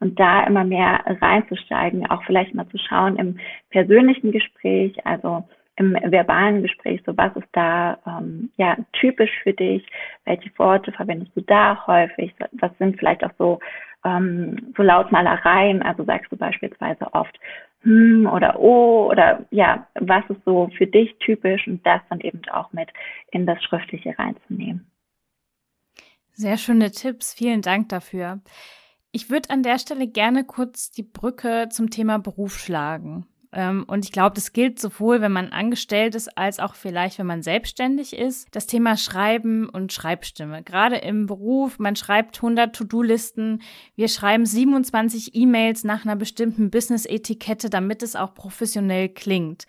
Und 0.00 0.18
da 0.18 0.44
immer 0.44 0.64
mehr 0.64 1.00
reinzusteigen, 1.20 2.08
auch 2.10 2.22
vielleicht 2.24 2.54
mal 2.54 2.68
zu 2.68 2.78
schauen 2.78 3.16
im 3.16 3.38
persönlichen 3.70 4.32
Gespräch, 4.32 4.94
also 5.04 5.44
im 5.76 5.92
verbalen 5.92 6.62
Gespräch, 6.62 7.00
so 7.06 7.16
was 7.16 7.34
ist 7.36 7.48
da 7.52 7.98
ähm, 8.06 8.50
ja 8.56 8.76
typisch 8.92 9.30
für 9.42 9.52
dich, 9.52 9.86
welche 10.24 10.50
Worte 10.58 10.90
verwendest 10.92 11.30
du 11.36 11.40
da 11.42 11.86
häufig, 11.86 12.34
was 12.52 12.76
sind 12.78 12.98
vielleicht 12.98 13.24
auch 13.24 13.32
so 13.38 13.60
ähm, 14.04 14.72
so 14.76 14.82
Lautmalereien, 14.82 15.82
also 15.82 16.04
sagst 16.04 16.32
du 16.32 16.36
beispielsweise 16.36 17.12
oft 17.14 17.38
hm 17.82 18.26
oder 18.26 18.58
oh 18.58 19.08
oder 19.10 19.46
ja, 19.50 19.86
was 19.94 20.24
ist 20.28 20.44
so 20.44 20.68
für 20.76 20.86
dich 20.86 21.16
typisch 21.20 21.66
und 21.68 21.84
das 21.86 22.00
dann 22.10 22.20
eben 22.20 22.42
auch 22.50 22.72
mit 22.72 22.88
in 23.30 23.46
das 23.46 23.62
Schriftliche 23.62 24.18
reinzunehmen. 24.18 24.90
Sehr 26.32 26.56
schöne 26.56 26.90
Tipps, 26.90 27.34
vielen 27.34 27.62
Dank 27.62 27.88
dafür. 27.88 28.40
Ich 29.10 29.30
würde 29.30 29.50
an 29.50 29.62
der 29.62 29.78
Stelle 29.78 30.06
gerne 30.06 30.44
kurz 30.44 30.90
die 30.90 31.02
Brücke 31.02 31.68
zum 31.70 31.90
Thema 31.90 32.18
Beruf 32.18 32.58
schlagen. 32.58 33.26
Ähm, 33.50 33.84
und 33.86 34.04
ich 34.04 34.12
glaube, 34.12 34.34
das 34.34 34.52
gilt 34.52 34.78
sowohl, 34.78 35.22
wenn 35.22 35.32
man 35.32 35.48
angestellt 35.48 36.14
ist, 36.14 36.36
als 36.36 36.60
auch 36.60 36.74
vielleicht, 36.74 37.18
wenn 37.18 37.26
man 37.26 37.42
selbstständig 37.42 38.14
ist. 38.14 38.46
Das 38.50 38.66
Thema 38.66 38.96
Schreiben 38.96 39.68
und 39.68 39.92
Schreibstimme. 39.92 40.62
Gerade 40.62 40.96
im 40.96 41.26
Beruf, 41.26 41.78
man 41.78 41.96
schreibt 41.96 42.36
100 42.36 42.76
To-Do-Listen. 42.76 43.62
Wir 43.96 44.08
schreiben 44.08 44.44
27 44.44 45.34
E-Mails 45.34 45.84
nach 45.84 46.04
einer 46.04 46.16
bestimmten 46.16 46.70
Business-Etikette, 46.70 47.70
damit 47.70 48.02
es 48.02 48.16
auch 48.16 48.34
professionell 48.34 49.08
klingt. 49.08 49.66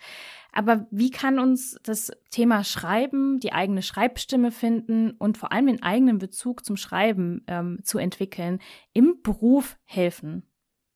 Aber 0.52 0.86
wie 0.90 1.10
kann 1.10 1.38
uns 1.38 1.80
das 1.84 2.10
Thema 2.30 2.64
Schreiben, 2.64 3.38
die 3.40 3.52
eigene 3.52 3.82
Schreibstimme 3.82 4.50
finden 4.50 5.12
und 5.12 5.38
vor 5.38 5.52
allem 5.52 5.66
den 5.66 5.82
eigenen 5.82 6.18
Bezug 6.18 6.64
zum 6.64 6.76
Schreiben 6.76 7.44
ähm, 7.46 7.78
zu 7.82 7.98
entwickeln, 7.98 8.58
im 8.92 9.22
Beruf 9.22 9.76
helfen? 9.84 10.42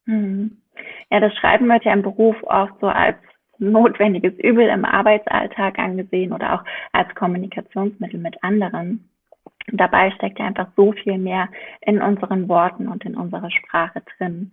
Mhm. 0.07 0.59
Ja, 1.11 1.21
das 1.21 1.35
Schreiben 1.37 1.69
wird 1.69 1.85
ja 1.85 1.93
im 1.93 2.03
Beruf 2.03 2.37
oft 2.43 2.75
so 2.81 2.89
als 2.89 3.17
notwendiges 3.59 4.35
Übel 4.39 4.69
im 4.69 4.85
Arbeitsalltag 4.85 5.79
angesehen 5.79 6.33
oder 6.33 6.55
auch 6.55 6.65
als 6.93 7.15
Kommunikationsmittel 7.15 8.19
mit 8.19 8.43
anderen. 8.43 9.09
Dabei 9.69 10.11
steckt 10.11 10.39
ja 10.39 10.47
einfach 10.47 10.69
so 10.77 10.93
viel 10.93 11.19
mehr 11.19 11.49
in 11.81 12.03
unseren 12.03 12.49
Worten 12.49 12.89
und 12.89 13.05
in 13.05 13.17
unserer 13.17 13.51
Sprache 13.51 14.03
drin. 14.17 14.53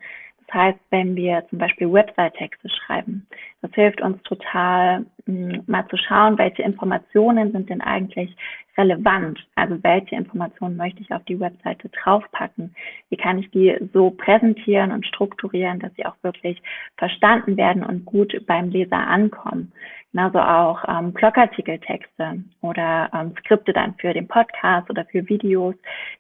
Das 0.52 0.62
heißt, 0.62 0.80
wenn 0.90 1.16
wir 1.16 1.46
zum 1.50 1.60
Beispiel 1.60 1.92
Website-Texte 1.92 2.68
schreiben, 2.70 3.26
das 3.62 3.72
hilft 3.74 4.02
uns 4.02 4.22
total, 4.24 5.06
hm, 5.26 5.64
mal 5.68 5.88
zu 5.88 5.96
schauen, 5.96 6.38
welche 6.38 6.64
Informationen 6.64 7.54
sind 7.54 7.70
denn 7.70 7.80
eigentlich 7.80 8.36
relevant? 8.78 9.40
Also 9.56 9.82
welche 9.82 10.16
Informationen 10.16 10.76
möchte 10.76 11.02
ich 11.02 11.12
auf 11.14 11.24
die 11.24 11.40
Webseite 11.40 11.90
draufpacken? 11.90 12.76
Wie 13.10 13.18
kann 13.18 13.40
ich 13.40 13.50
die 13.52 13.78
so 13.94 14.12
präsentieren 14.12 14.92
und 14.92 15.06
strukturieren, 15.06 15.80
dass 15.80 15.94
sie 15.96 16.06
auch 16.06 16.16
wirklich 16.22 16.62
verstanden 16.98 17.56
werden 17.56 17.84
und 17.84 18.06
gut 18.06 18.34
beim 18.46 18.70
Leser 18.70 19.08
ankommen? 19.08 19.72
Genauso 20.12 20.40
auch 20.40 20.84
ähm, 20.90 21.14
Blogartikeltexte 21.14 22.44
oder 22.62 23.10
ähm, 23.14 23.34
Skripte 23.40 23.72
dann 23.72 23.96
für 23.96 24.14
den 24.14 24.28
Podcast 24.28 24.90
oder 24.90 25.06
für 25.06 25.28
Videos, 25.30 25.76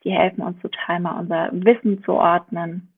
die 0.06 0.12
helfen 0.12 0.42
uns 0.42 0.62
total 0.62 1.02
mal 1.02 1.20
unser 1.20 1.50
Wissen 1.52 2.02
zu 2.06 2.14
ordnen 2.14 2.91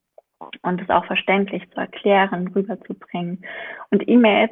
und 0.62 0.82
es 0.82 0.90
auch 0.90 1.06
verständlich 1.06 1.64
zu 1.72 1.80
erklären, 1.80 2.48
rüberzubringen. 2.56 3.44
Und 3.92 4.08
E-Mails, 4.08 4.52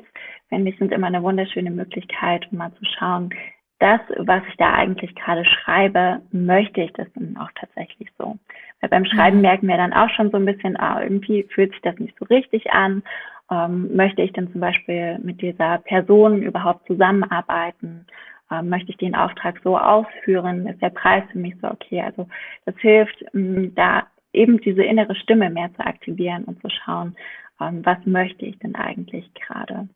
finde 0.50 0.72
ich, 0.72 0.78
sind 0.78 0.92
immer 0.92 1.08
eine 1.08 1.24
wunderschöne 1.24 1.72
Möglichkeit, 1.72 2.48
um 2.52 2.58
mal 2.58 2.74
zu 2.74 2.86
schauen, 2.86 3.34
das, 3.82 4.00
was 4.18 4.44
ich 4.48 4.56
da 4.58 4.74
eigentlich 4.74 5.14
gerade 5.16 5.44
schreibe, 5.44 6.22
möchte 6.32 6.82
ich 6.82 6.94
das 6.94 7.08
dann 7.16 7.36
auch 7.38 7.50
tatsächlich 7.60 8.10
so. 8.18 8.38
Weil 8.80 8.90
beim 8.90 9.06
Schreiben 9.06 9.38
mhm. 9.38 9.42
merken 9.42 9.68
wir 9.68 9.78
dann 9.78 9.94
auch 9.94 10.10
schon 10.10 10.30
so 10.30 10.38
ein 10.38 10.46
bisschen, 10.46 10.80
ah, 10.80 11.02
irgendwie 11.02 11.44
fühlt 11.50 11.72
sich 11.72 11.82
das 11.82 11.98
nicht 11.98 12.16
so 12.20 12.26
richtig 12.26 12.72
an. 12.72 13.02
Ähm, 13.50 13.96
möchte 13.96 14.22
ich 14.22 14.34
denn 14.34 14.52
zum 14.52 14.62
Beispiel 14.62 15.18
mit 15.20 15.42
dieser 15.42 15.80
Person 15.80 16.44
überhaupt 16.44 16.86
zusammenarbeiten? 16.86 18.06
Ähm, 18.52 18.70
möchte 18.70 18.92
ich 18.92 18.98
den 18.98 19.16
Auftrag 19.16 19.60
so 19.64 19.78
ausführen? 19.78 20.68
Ist 20.68 20.82
der 20.82 20.92
Preis 20.92 21.24
für 21.32 21.40
mich 21.40 21.56
so 21.60 21.68
okay? 21.68 22.02
Also 22.02 22.28
das 22.66 22.76
hilft, 22.78 23.26
ähm, 23.34 23.74
da 23.74 24.04
eben 24.34 24.60
diese 24.62 24.84
innere 24.84 25.16
Stimme 25.16 25.50
mehr 25.50 25.74
zu 25.74 25.86
aktivieren 25.86 26.44
und 26.46 26.62
zu 26.62 26.70
schauen, 26.70 27.16
ähm, 27.62 27.86
was 27.86 27.98
möchte 28.06 28.46
ich 28.46 28.58
denn 28.60 28.76
eigentlich 28.76 29.32
gerade? 29.34 29.88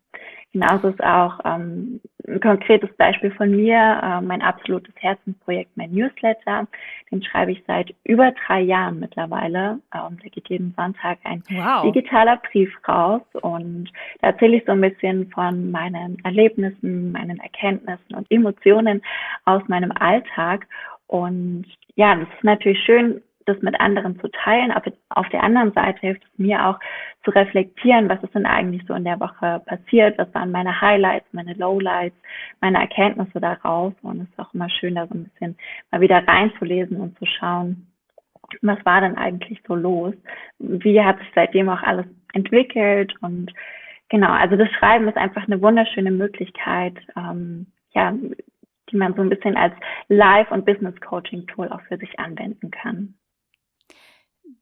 Genauso 0.55 0.87
ist 0.87 1.03
auch 1.03 1.37
ähm, 1.43 1.99
ein 2.25 2.39
konkretes 2.39 2.89
Beispiel 2.95 3.29
von 3.31 3.51
mir, 3.51 3.75
äh, 4.01 4.21
mein 4.21 4.41
absolutes 4.41 4.93
Herzensprojekt, 4.95 5.75
mein 5.75 5.91
Newsletter. 5.91 6.65
Den 7.11 7.21
schreibe 7.21 7.51
ich 7.51 7.61
seit 7.67 7.93
über 8.05 8.31
drei 8.31 8.61
Jahren 8.61 9.01
mittlerweile. 9.01 9.79
Ähm, 9.93 10.17
da 10.23 10.29
geht 10.29 10.47
jeden 10.47 10.73
Sonntag 10.77 11.17
ein 11.25 11.43
wow. 11.49 11.83
digitaler 11.83 12.37
Brief 12.37 12.71
raus 12.87 13.21
und 13.41 13.91
da 14.21 14.27
erzähle 14.27 14.55
ich 14.55 14.65
so 14.65 14.71
ein 14.71 14.79
bisschen 14.79 15.29
von 15.31 15.71
meinen 15.71 16.23
Erlebnissen, 16.23 17.11
meinen 17.11 17.39
Erkenntnissen 17.41 18.15
und 18.15 18.31
Emotionen 18.31 19.01
aus 19.43 19.61
meinem 19.67 19.91
Alltag. 19.91 20.67
Und 21.07 21.65
ja, 21.95 22.15
das 22.15 22.29
ist 22.29 22.43
natürlich 22.45 22.79
schön, 22.85 23.21
das 23.45 23.61
mit 23.61 23.79
anderen 23.79 24.19
zu 24.19 24.27
teilen. 24.29 24.71
Aber 24.71 24.91
auf 25.09 25.29
der 25.29 25.43
anderen 25.43 25.71
Seite 25.73 25.99
hilft 25.99 26.23
es 26.23 26.39
mir 26.39 26.67
auch 26.67 26.79
zu 27.23 27.31
reflektieren, 27.31 28.09
was 28.09 28.21
ist 28.23 28.35
denn 28.35 28.45
eigentlich 28.45 28.83
so 28.87 28.93
in 28.93 29.03
der 29.03 29.19
Woche 29.19 29.61
passiert, 29.65 30.17
was 30.17 30.33
waren 30.33 30.51
meine 30.51 30.81
Highlights, 30.81 31.27
meine 31.31 31.53
Lowlights, 31.53 32.15
meine 32.61 32.79
Erkenntnisse 32.79 33.39
daraus. 33.39 33.93
Und 34.01 34.21
es 34.21 34.29
ist 34.29 34.39
auch 34.39 34.53
immer 34.53 34.69
schön, 34.69 34.95
da 34.95 35.07
so 35.07 35.15
ein 35.15 35.25
bisschen 35.25 35.57
mal 35.91 36.01
wieder 36.01 36.27
reinzulesen 36.27 36.97
und 36.97 37.17
zu 37.17 37.25
schauen, 37.25 37.87
was 38.61 38.83
war 38.85 39.01
denn 39.01 39.17
eigentlich 39.17 39.61
so 39.67 39.75
los? 39.75 40.13
Wie 40.59 41.01
hat 41.01 41.17
sich 41.19 41.27
seitdem 41.33 41.69
auch 41.69 41.81
alles 41.81 42.05
entwickelt? 42.33 43.13
Und 43.21 43.51
genau, 44.09 44.31
also 44.31 44.55
das 44.55 44.69
Schreiben 44.71 45.07
ist 45.07 45.17
einfach 45.17 45.45
eine 45.47 45.61
wunderschöne 45.61 46.11
Möglichkeit, 46.11 46.95
ähm, 47.15 47.67
ja, 47.93 48.13
die 48.91 48.97
man 48.97 49.15
so 49.15 49.21
ein 49.21 49.29
bisschen 49.29 49.57
als 49.57 49.73
Live- 50.09 50.51
und 50.51 50.65
Business-Coaching-Tool 50.65 51.69
auch 51.69 51.81
für 51.81 51.97
sich 51.97 52.19
anwenden 52.19 52.71
kann. 52.71 53.15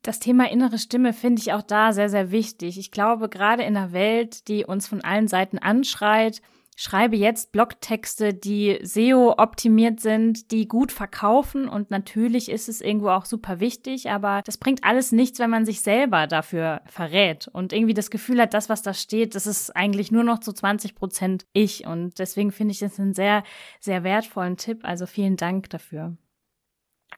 Das 0.04 0.20
Thema 0.20 0.52
innere 0.52 0.80
Stimme 0.80 1.13
finde 1.13 1.42
ich 1.42 1.54
auch 1.54 1.62
da 1.62 1.94
sehr, 1.94 2.10
sehr 2.10 2.30
wichtig. 2.30 2.78
Ich 2.78 2.92
glaube, 2.92 3.30
gerade 3.30 3.63
in 3.63 3.78
einer 3.78 3.94
Welt, 3.94 4.50
die 4.50 4.66
uns 4.66 4.86
von 4.86 5.02
allen 5.02 5.30
Seiten 5.30 5.60
anschreit, 5.60 6.42
schreibe 6.76 7.16
jetzt 7.16 7.54
Blogtexte, 7.54 8.34
die 8.34 8.80
SEO 8.82 9.36
optimiert 9.38 10.02
sind, 10.02 10.52
die 10.52 10.68
gut 10.68 10.92
verkaufen 10.92 11.70
und 11.70 11.89
natürlich 11.89 12.50
ist 12.50 12.68
es 12.68 12.82
irgendwo 12.82 13.10
auch 13.10 13.26
super 13.26 13.62
wichtig, 13.62 14.10
aber 14.10 14.42
das 14.44 14.58
bringt 14.58 14.84
alles 14.84 15.13
nichts, 15.13 15.39
wenn 15.39 15.50
man 15.50 15.66
sich 15.66 15.82
selber 15.82 16.28
dafür 16.28 16.82
verrät 16.86 17.48
und 17.48 17.72
irgendwie 17.72 17.94
das 17.94 18.10
Gefühl 18.10 18.42
hat, 18.42 18.54
das, 18.54 18.70
was 18.70 18.82
da 18.82 18.94
steht, 18.94 19.36
das 19.36 19.48
ist 19.48 19.74
eigentlich 19.74 20.12
nur 20.12 20.24
noch 20.24 20.39
zu 20.39 20.52
20 20.52 20.96
Prozent 20.96 21.46
ich 21.54 21.86
und 21.88 22.20
deswegen 22.20 22.52
finde 22.52 22.74
ich 22.74 22.80
das 22.80 23.00
einen 23.00 23.13
sehr, 23.13 23.44
sehr 23.80 24.04
wertvollen 24.04 24.58
Tipp. 24.58 24.80
Also 24.84 25.06
vielen 25.06 25.38
Dank 25.38 25.70
dafür. 25.70 26.18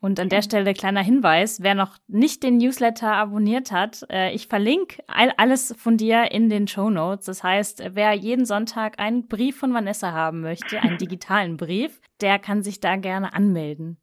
Und 0.01 0.19
an 0.19 0.29
der 0.29 0.41
Stelle 0.41 0.73
kleiner 0.73 1.01
Hinweis, 1.01 1.61
wer 1.61 1.75
noch 1.75 1.97
nicht 2.07 2.43
den 2.43 2.57
Newsletter 2.57 3.11
abonniert 3.13 3.71
hat, 3.71 4.05
äh, 4.09 4.33
ich 4.33 4.47
verlinke 4.47 5.03
all, 5.07 5.31
alles 5.37 5.73
von 5.77 5.97
dir 5.97 6.31
in 6.31 6.49
den 6.49 6.67
Show 6.67 6.89
Notes. 6.89 7.25
Das 7.25 7.43
heißt, 7.43 7.83
wer 7.93 8.13
jeden 8.13 8.45
Sonntag 8.45 8.99
einen 8.99 9.27
Brief 9.27 9.57
von 9.57 9.73
Vanessa 9.73 10.11
haben 10.11 10.41
möchte, 10.41 10.79
einen 10.81 10.97
digitalen 10.99 11.57
Brief, 11.57 12.01
der 12.21 12.39
kann 12.39 12.63
sich 12.63 12.79
da 12.79 12.95
gerne 12.95 13.33
anmelden. 13.33 13.97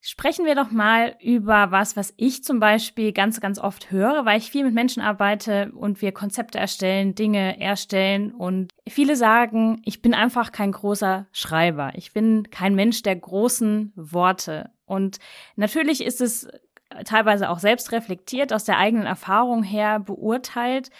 Sprechen 0.00 0.44
wir 0.44 0.54
doch 0.54 0.70
mal 0.70 1.16
über 1.20 1.72
was, 1.72 1.96
was 1.96 2.14
ich 2.16 2.44
zum 2.44 2.60
Beispiel 2.60 3.12
ganz, 3.12 3.40
ganz 3.40 3.58
oft 3.58 3.90
höre, 3.90 4.24
weil 4.24 4.38
ich 4.38 4.50
viel 4.50 4.64
mit 4.64 4.74
Menschen 4.74 5.02
arbeite 5.02 5.72
und 5.72 6.00
wir 6.00 6.12
Konzepte 6.12 6.58
erstellen, 6.58 7.16
Dinge 7.16 7.60
erstellen 7.60 8.30
und 8.32 8.70
viele 8.86 9.16
sagen, 9.16 9.80
ich 9.84 10.02
bin 10.02 10.14
einfach 10.14 10.52
kein 10.52 10.70
großer 10.70 11.26
Schreiber. 11.32 11.90
Ich 11.94 12.12
bin 12.12 12.50
kein 12.50 12.76
Mensch 12.76 13.02
der 13.02 13.16
großen 13.16 13.92
Worte. 13.96 14.70
Und 14.84 15.18
natürlich 15.56 16.04
ist 16.04 16.20
es 16.20 16.48
teilweise 17.04 17.50
auch 17.50 17.58
selbst 17.58 17.92
reflektiert, 17.92 18.52
aus 18.52 18.64
der 18.64 18.78
eigenen 18.78 19.06
Erfahrung 19.06 19.62
her 19.62 19.98
beurteilt. 19.98 20.90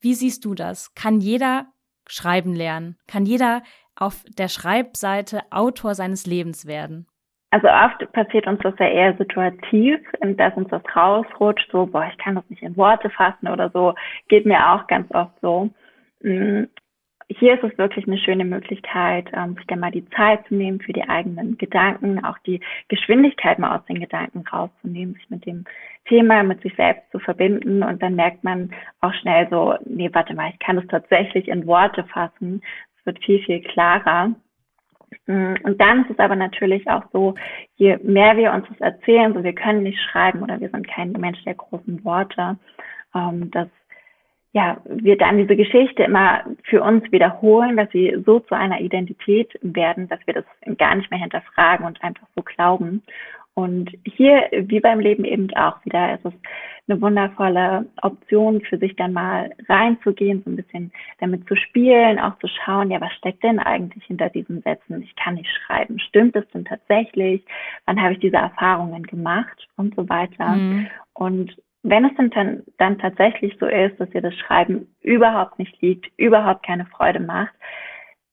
Wie 0.00 0.14
siehst 0.14 0.44
du 0.44 0.54
das? 0.54 0.94
Kann 0.94 1.20
jeder 1.20 1.66
schreiben 2.06 2.54
lernen? 2.54 2.96
Kann 3.06 3.26
jeder 3.26 3.62
auf 3.96 4.24
der 4.28 4.48
Schreibseite 4.48 5.42
Autor 5.50 5.94
seines 5.94 6.26
Lebens 6.26 6.66
werden? 6.66 7.06
Also 7.54 7.68
oft 7.68 8.10
passiert 8.10 8.48
uns 8.48 8.58
das 8.64 8.74
ja 8.80 8.88
eher 8.88 9.16
situativ, 9.16 10.00
dass 10.20 10.56
uns 10.56 10.70
das 10.70 10.82
rausrutscht, 10.96 11.70
so, 11.70 11.86
boah, 11.86 12.04
ich 12.10 12.18
kann 12.18 12.34
das 12.34 12.50
nicht 12.50 12.62
in 12.62 12.76
Worte 12.76 13.10
fassen 13.10 13.46
oder 13.46 13.70
so, 13.70 13.94
geht 14.26 14.44
mir 14.44 14.72
auch 14.72 14.88
ganz 14.88 15.08
oft 15.14 15.38
so. 15.40 15.70
Mm, 16.20 16.64
hier 17.28 17.54
ist 17.54 17.62
es 17.62 17.78
wirklich 17.78 18.08
eine 18.08 18.18
schöne 18.18 18.44
Möglichkeit, 18.44 19.30
ähm, 19.32 19.54
sich 19.54 19.68
dann 19.68 19.78
mal 19.78 19.92
die 19.92 20.04
Zeit 20.10 20.44
zu 20.48 20.56
nehmen 20.56 20.80
für 20.80 20.92
die 20.92 21.08
eigenen 21.08 21.56
Gedanken, 21.56 22.24
auch 22.24 22.38
die 22.40 22.58
Geschwindigkeit 22.88 23.60
mal 23.60 23.78
aus 23.78 23.86
den 23.86 24.00
Gedanken 24.00 24.44
rauszunehmen, 24.48 25.14
sich 25.14 25.30
mit 25.30 25.46
dem 25.46 25.64
Thema, 26.06 26.42
mit 26.42 26.60
sich 26.62 26.74
selbst 26.74 27.08
zu 27.12 27.20
verbinden 27.20 27.84
und 27.84 28.02
dann 28.02 28.16
merkt 28.16 28.42
man 28.42 28.74
auch 29.00 29.14
schnell 29.14 29.46
so, 29.48 29.76
nee, 29.84 30.10
warte 30.12 30.34
mal, 30.34 30.50
ich 30.50 30.58
kann 30.58 30.78
es 30.78 30.88
tatsächlich 30.88 31.46
in 31.46 31.68
Worte 31.68 32.02
fassen. 32.02 32.62
Es 32.98 33.06
wird 33.06 33.24
viel, 33.24 33.38
viel 33.44 33.60
klarer. 33.60 34.34
Mm, 35.26 35.54
und 35.62 35.80
dann 35.80 36.04
ist 36.04 36.10
es 36.10 36.18
aber 36.18 36.36
natürlich 36.36 36.88
auch 36.88 37.04
so, 37.12 37.34
je 37.76 37.98
mehr 38.02 38.36
wir 38.36 38.52
uns 38.52 38.66
das 38.68 38.80
erzählen, 38.80 39.34
so 39.34 39.42
wir 39.42 39.54
können 39.54 39.82
nicht 39.82 40.00
schreiben 40.00 40.42
oder 40.42 40.60
wir 40.60 40.68
sind 40.70 40.86
kein 40.88 41.12
Mensch 41.12 41.42
der 41.44 41.54
großen 41.54 42.04
Worte, 42.04 42.56
ähm, 43.14 43.50
dass 43.50 43.68
ja, 44.54 44.80
wir 44.84 45.18
dann 45.18 45.36
diese 45.36 45.56
Geschichte 45.56 46.04
immer 46.04 46.44
für 46.62 46.80
uns 46.80 47.10
wiederholen, 47.10 47.76
dass 47.76 47.90
sie 47.90 48.22
so 48.24 48.38
zu 48.38 48.54
einer 48.54 48.80
Identität 48.80 49.52
werden, 49.62 50.08
dass 50.08 50.20
wir 50.26 50.34
das 50.34 50.44
gar 50.78 50.94
nicht 50.94 51.10
mehr 51.10 51.18
hinterfragen 51.18 51.84
und 51.84 52.00
einfach 52.04 52.26
so 52.36 52.42
glauben. 52.42 53.02
Und 53.54 53.90
hier, 54.04 54.48
wie 54.52 54.80
beim 54.80 54.98
Leben 54.98 55.24
eben 55.24 55.48
auch 55.54 55.84
wieder, 55.84 56.14
ist 56.14 56.24
es 56.24 56.32
eine 56.88 57.00
wundervolle 57.00 57.86
Option 58.02 58.60
für 58.62 58.78
sich 58.78 58.94
dann 58.96 59.12
mal 59.12 59.50
reinzugehen, 59.68 60.42
so 60.44 60.50
ein 60.50 60.56
bisschen 60.56 60.92
damit 61.20 61.46
zu 61.48 61.56
spielen, 61.56 62.18
auch 62.18 62.36
zu 62.40 62.48
schauen, 62.48 62.90
ja, 62.90 63.00
was 63.00 63.12
steckt 63.14 63.42
denn 63.42 63.58
eigentlich 63.58 64.04
hinter 64.04 64.28
diesen 64.28 64.60
Sätzen? 64.62 65.02
Ich 65.02 65.14
kann 65.16 65.34
nicht 65.34 65.48
schreiben. 65.48 65.98
Stimmt 66.00 66.36
es 66.36 66.46
denn 66.48 66.64
tatsächlich? 66.64 67.44
Wann 67.86 68.00
habe 68.00 68.14
ich 68.14 68.18
diese 68.18 68.36
Erfahrungen 68.36 69.04
gemacht 69.04 69.68
und 69.76 69.94
so 69.94 70.08
weiter? 70.08 70.56
Mhm. 70.56 70.88
Und 71.14 71.56
wenn 71.84 72.04
es 72.06 72.14
denn 72.16 72.30
dann, 72.30 72.62
dann 72.78 72.98
tatsächlich 72.98 73.56
so 73.60 73.66
ist, 73.66 73.98
dass 74.00 74.12
ihr 74.14 74.22
das 74.22 74.34
Schreiben 74.34 74.88
überhaupt 75.02 75.58
nicht 75.58 75.80
liegt, 75.80 76.10
überhaupt 76.18 76.66
keine 76.66 76.86
Freude 76.86 77.20
macht, 77.20 77.54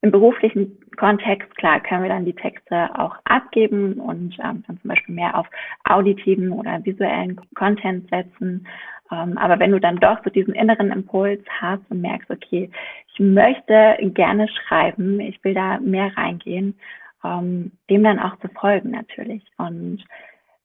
im 0.01 0.11
beruflichen 0.11 0.77
Kontext, 0.97 1.55
klar, 1.57 1.79
können 1.79 2.03
wir 2.03 2.09
dann 2.09 2.25
die 2.25 2.33
Texte 2.33 2.89
auch 2.97 3.15
abgeben 3.25 3.93
und 3.93 4.37
ähm, 4.39 4.63
dann 4.67 4.79
zum 4.81 4.89
Beispiel 4.89 5.15
mehr 5.15 5.37
auf 5.37 5.47
auditiven 5.83 6.51
oder 6.51 6.83
visuellen 6.83 7.39
Content 7.55 8.09
setzen. 8.09 8.67
Ähm, 9.11 9.37
aber 9.37 9.59
wenn 9.59 9.71
du 9.71 9.79
dann 9.79 9.97
doch 9.97 10.17
so 10.23 10.29
diesen 10.29 10.55
inneren 10.55 10.91
Impuls 10.91 11.41
hast 11.59 11.83
und 11.89 12.01
merkst, 12.01 12.31
okay, 12.31 12.69
ich 13.13 13.19
möchte 13.19 13.97
gerne 14.01 14.47
schreiben, 14.47 15.19
ich 15.19 15.43
will 15.43 15.53
da 15.53 15.79
mehr 15.79 16.15
reingehen, 16.17 16.75
ähm, 17.23 17.71
dem 17.89 18.03
dann 18.03 18.19
auch 18.19 18.37
zu 18.39 18.47
folgen 18.49 18.91
natürlich. 18.91 19.43
Und 19.57 20.03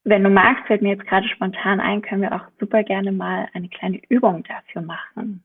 wenn 0.05 0.23
du 0.23 0.31
magst, 0.31 0.67
fällt 0.67 0.83
mir 0.83 0.91
jetzt 0.91 1.07
gerade 1.07 1.29
spontan 1.29 1.81
ein, 1.81 2.01
können 2.01 2.23
wir 2.23 2.35
auch 2.35 2.47
super 2.59 2.85
gerne 2.85 3.13
mal 3.13 3.49
eine 3.53 3.69
kleine 3.69 4.01
Übung 4.09 4.45
dafür 4.45 4.83
machen. 4.83 5.43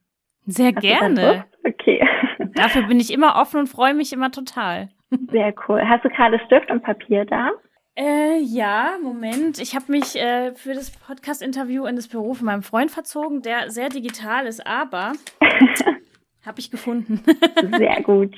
Sehr 0.52 0.74
Hast 0.74 0.82
gerne. 0.82 1.46
Okay. 1.66 2.06
Dafür 2.54 2.84
bin 2.84 3.00
ich 3.00 3.12
immer 3.14 3.36
offen 3.36 3.62
und 3.62 3.68
freue 3.68 3.94
mich 3.94 4.14
immer 4.14 4.32
total. 4.32 4.90
Sehr 5.32 5.54
cool. 5.68 5.82
Hast 5.88 6.06
du 6.06 6.10
gerade 6.10 6.40
Stift 6.46 6.72
und 6.72 6.84
Papier 6.84 7.26
da? 7.26 7.52
Äh, 7.96 8.40
ja, 8.40 8.98
Moment. 9.02 9.60
Ich 9.60 9.76
habe 9.76 9.92
mich 9.92 10.16
äh, 10.16 10.54
für 10.56 10.74
das 10.74 10.92
Podcast-Interview 10.92 11.86
in 11.86 11.96
das 11.96 12.08
Büro 12.08 12.34
von 12.34 12.46
meinem 12.46 12.64
Freund 12.64 12.90
verzogen, 12.90 13.42
der 13.42 13.70
sehr 13.70 13.90
digital 13.90 14.48
ist, 14.48 14.66
aber 14.66 15.14
habe 16.46 16.60
ich 16.60 16.72
gefunden. 16.72 17.22
sehr 17.78 18.02
gut. 18.02 18.34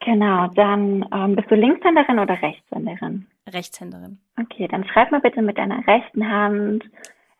Genau, 0.00 0.46
dann 0.54 1.06
ähm, 1.12 1.36
bist 1.36 1.50
du 1.50 1.54
Linkshänderin 1.54 2.18
oder 2.18 2.40
Rechtshänderin? 2.40 3.26
Rechtshänderin. 3.46 4.18
Okay, 4.40 4.66
dann 4.66 4.86
schreib 4.86 5.10
mal 5.10 5.20
bitte 5.20 5.42
mit 5.42 5.58
deiner 5.58 5.86
rechten 5.86 6.26
Hand. 6.26 6.84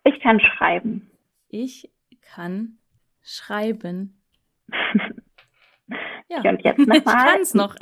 Ich 0.05 0.21
kann 0.21 0.39
schreiben. 0.41 1.08
Ich 1.49 1.91
kann 2.21 2.79
schreiben. 3.23 4.21
ja. 6.29 6.41
Und 6.43 6.63
jetzt 6.63 6.79
nochmal. 6.87 6.97
Ich 6.99 7.05
kann 7.05 7.41
es 7.41 7.55
noch. 7.55 7.75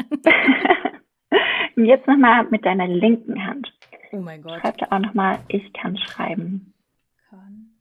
jetzt 1.76 2.06
nochmal 2.06 2.46
mit 2.50 2.64
deiner 2.64 2.86
linken 2.86 3.44
Hand. 3.44 3.72
Oh 4.12 4.18
mein 4.18 4.42
Gott. 4.42 4.60
Schreib 4.60 4.78
da 4.78 4.86
auch 4.90 5.00
nochmal, 5.00 5.40
ich 5.48 5.72
kann 5.72 5.96
schreiben. 5.98 6.74
Kann. 7.28 7.72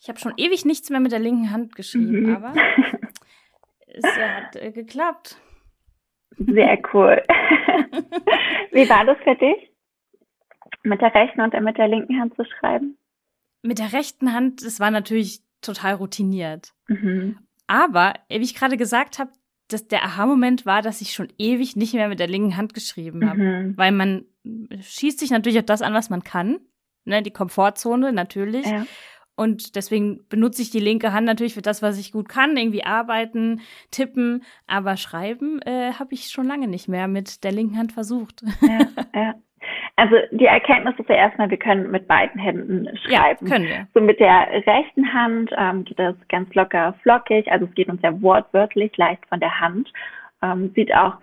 ich 0.00 0.08
habe 0.08 0.18
schon 0.18 0.32
ewig 0.38 0.64
nichts 0.64 0.88
mehr 0.88 1.00
mit 1.00 1.12
der 1.12 1.18
linken 1.18 1.50
Hand 1.50 1.76
geschrieben, 1.76 2.22
mhm. 2.22 2.36
aber 2.36 2.54
es 3.86 4.04
hat 4.04 4.56
äh, 4.56 4.72
geklappt. 4.72 5.36
Sehr 6.38 6.78
cool. 6.94 7.22
Wie 8.72 8.88
war 8.88 9.04
das 9.04 9.18
für 9.18 9.36
dich? 9.36 9.71
Mit 10.82 11.00
der 11.00 11.14
rechten 11.14 11.40
und 11.40 11.58
mit 11.62 11.78
der 11.78 11.88
linken 11.88 12.20
Hand 12.20 12.34
zu 12.34 12.44
schreiben? 12.44 12.96
Mit 13.62 13.78
der 13.78 13.92
rechten 13.92 14.32
Hand, 14.32 14.64
das 14.64 14.80
war 14.80 14.90
natürlich 14.90 15.42
total 15.60 15.94
routiniert. 15.94 16.72
Mhm. 16.88 17.38
Aber, 17.66 18.14
wie 18.28 18.38
ich 18.38 18.54
gerade 18.54 18.76
gesagt 18.76 19.18
habe, 19.18 19.30
dass 19.68 19.88
der 19.88 20.04
Aha-Moment 20.04 20.66
war, 20.66 20.82
dass 20.82 21.00
ich 21.00 21.12
schon 21.12 21.28
ewig 21.38 21.76
nicht 21.76 21.94
mehr 21.94 22.08
mit 22.08 22.20
der 22.20 22.26
linken 22.26 22.56
Hand 22.56 22.74
geschrieben 22.74 23.28
habe. 23.28 23.38
Mhm. 23.38 23.76
Weil 23.76 23.92
man 23.92 24.24
schießt 24.80 25.18
sich 25.18 25.30
natürlich 25.30 25.58
auf 25.58 25.64
das 25.64 25.82
an, 25.82 25.94
was 25.94 26.10
man 26.10 26.24
kann. 26.24 26.58
Ne, 27.04 27.22
die 27.22 27.30
Komfortzone 27.32 28.12
natürlich. 28.12 28.66
Ja. 28.66 28.86
Und 29.34 29.76
deswegen 29.76 30.20
benutze 30.28 30.62
ich 30.62 30.70
die 30.70 30.78
linke 30.78 31.12
Hand 31.12 31.26
natürlich 31.26 31.54
für 31.54 31.62
das, 31.62 31.82
was 31.82 31.98
ich 31.98 32.12
gut 32.12 32.28
kann, 32.28 32.56
irgendwie 32.56 32.84
arbeiten, 32.84 33.60
tippen, 33.90 34.44
aber 34.66 34.96
schreiben 34.96 35.60
äh, 35.62 35.94
habe 35.94 36.14
ich 36.14 36.30
schon 36.30 36.46
lange 36.46 36.68
nicht 36.68 36.86
mehr 36.86 37.08
mit 37.08 37.42
der 37.42 37.52
linken 37.52 37.78
Hand 37.78 37.92
versucht. 37.92 38.44
Ja, 38.60 38.78
ja. 39.14 39.34
Also 39.96 40.16
die 40.30 40.46
Erkenntnis 40.46 40.94
ist 40.98 41.08
ja 41.08 41.16
erstmal, 41.16 41.50
wir 41.50 41.58
können 41.58 41.90
mit 41.90 42.08
beiden 42.08 42.40
Händen 42.40 42.88
schreiben. 42.98 43.46
Ja, 43.46 43.52
können 43.52 43.68
wir. 43.68 43.86
So 43.94 44.00
mit 44.00 44.20
der 44.20 44.48
rechten 44.66 45.12
Hand 45.12 45.50
ähm, 45.56 45.84
geht 45.84 45.98
das 45.98 46.16
ganz 46.28 46.52
locker 46.54 46.94
flockig, 47.02 47.50
also 47.50 47.66
es 47.66 47.74
geht 47.74 47.88
uns 47.88 48.02
ja 48.02 48.20
wortwörtlich 48.22 48.96
leicht 48.96 49.24
von 49.26 49.40
der 49.40 49.60
Hand. 49.60 49.92
Ähm, 50.42 50.72
sieht 50.74 50.94
auch 50.94 51.14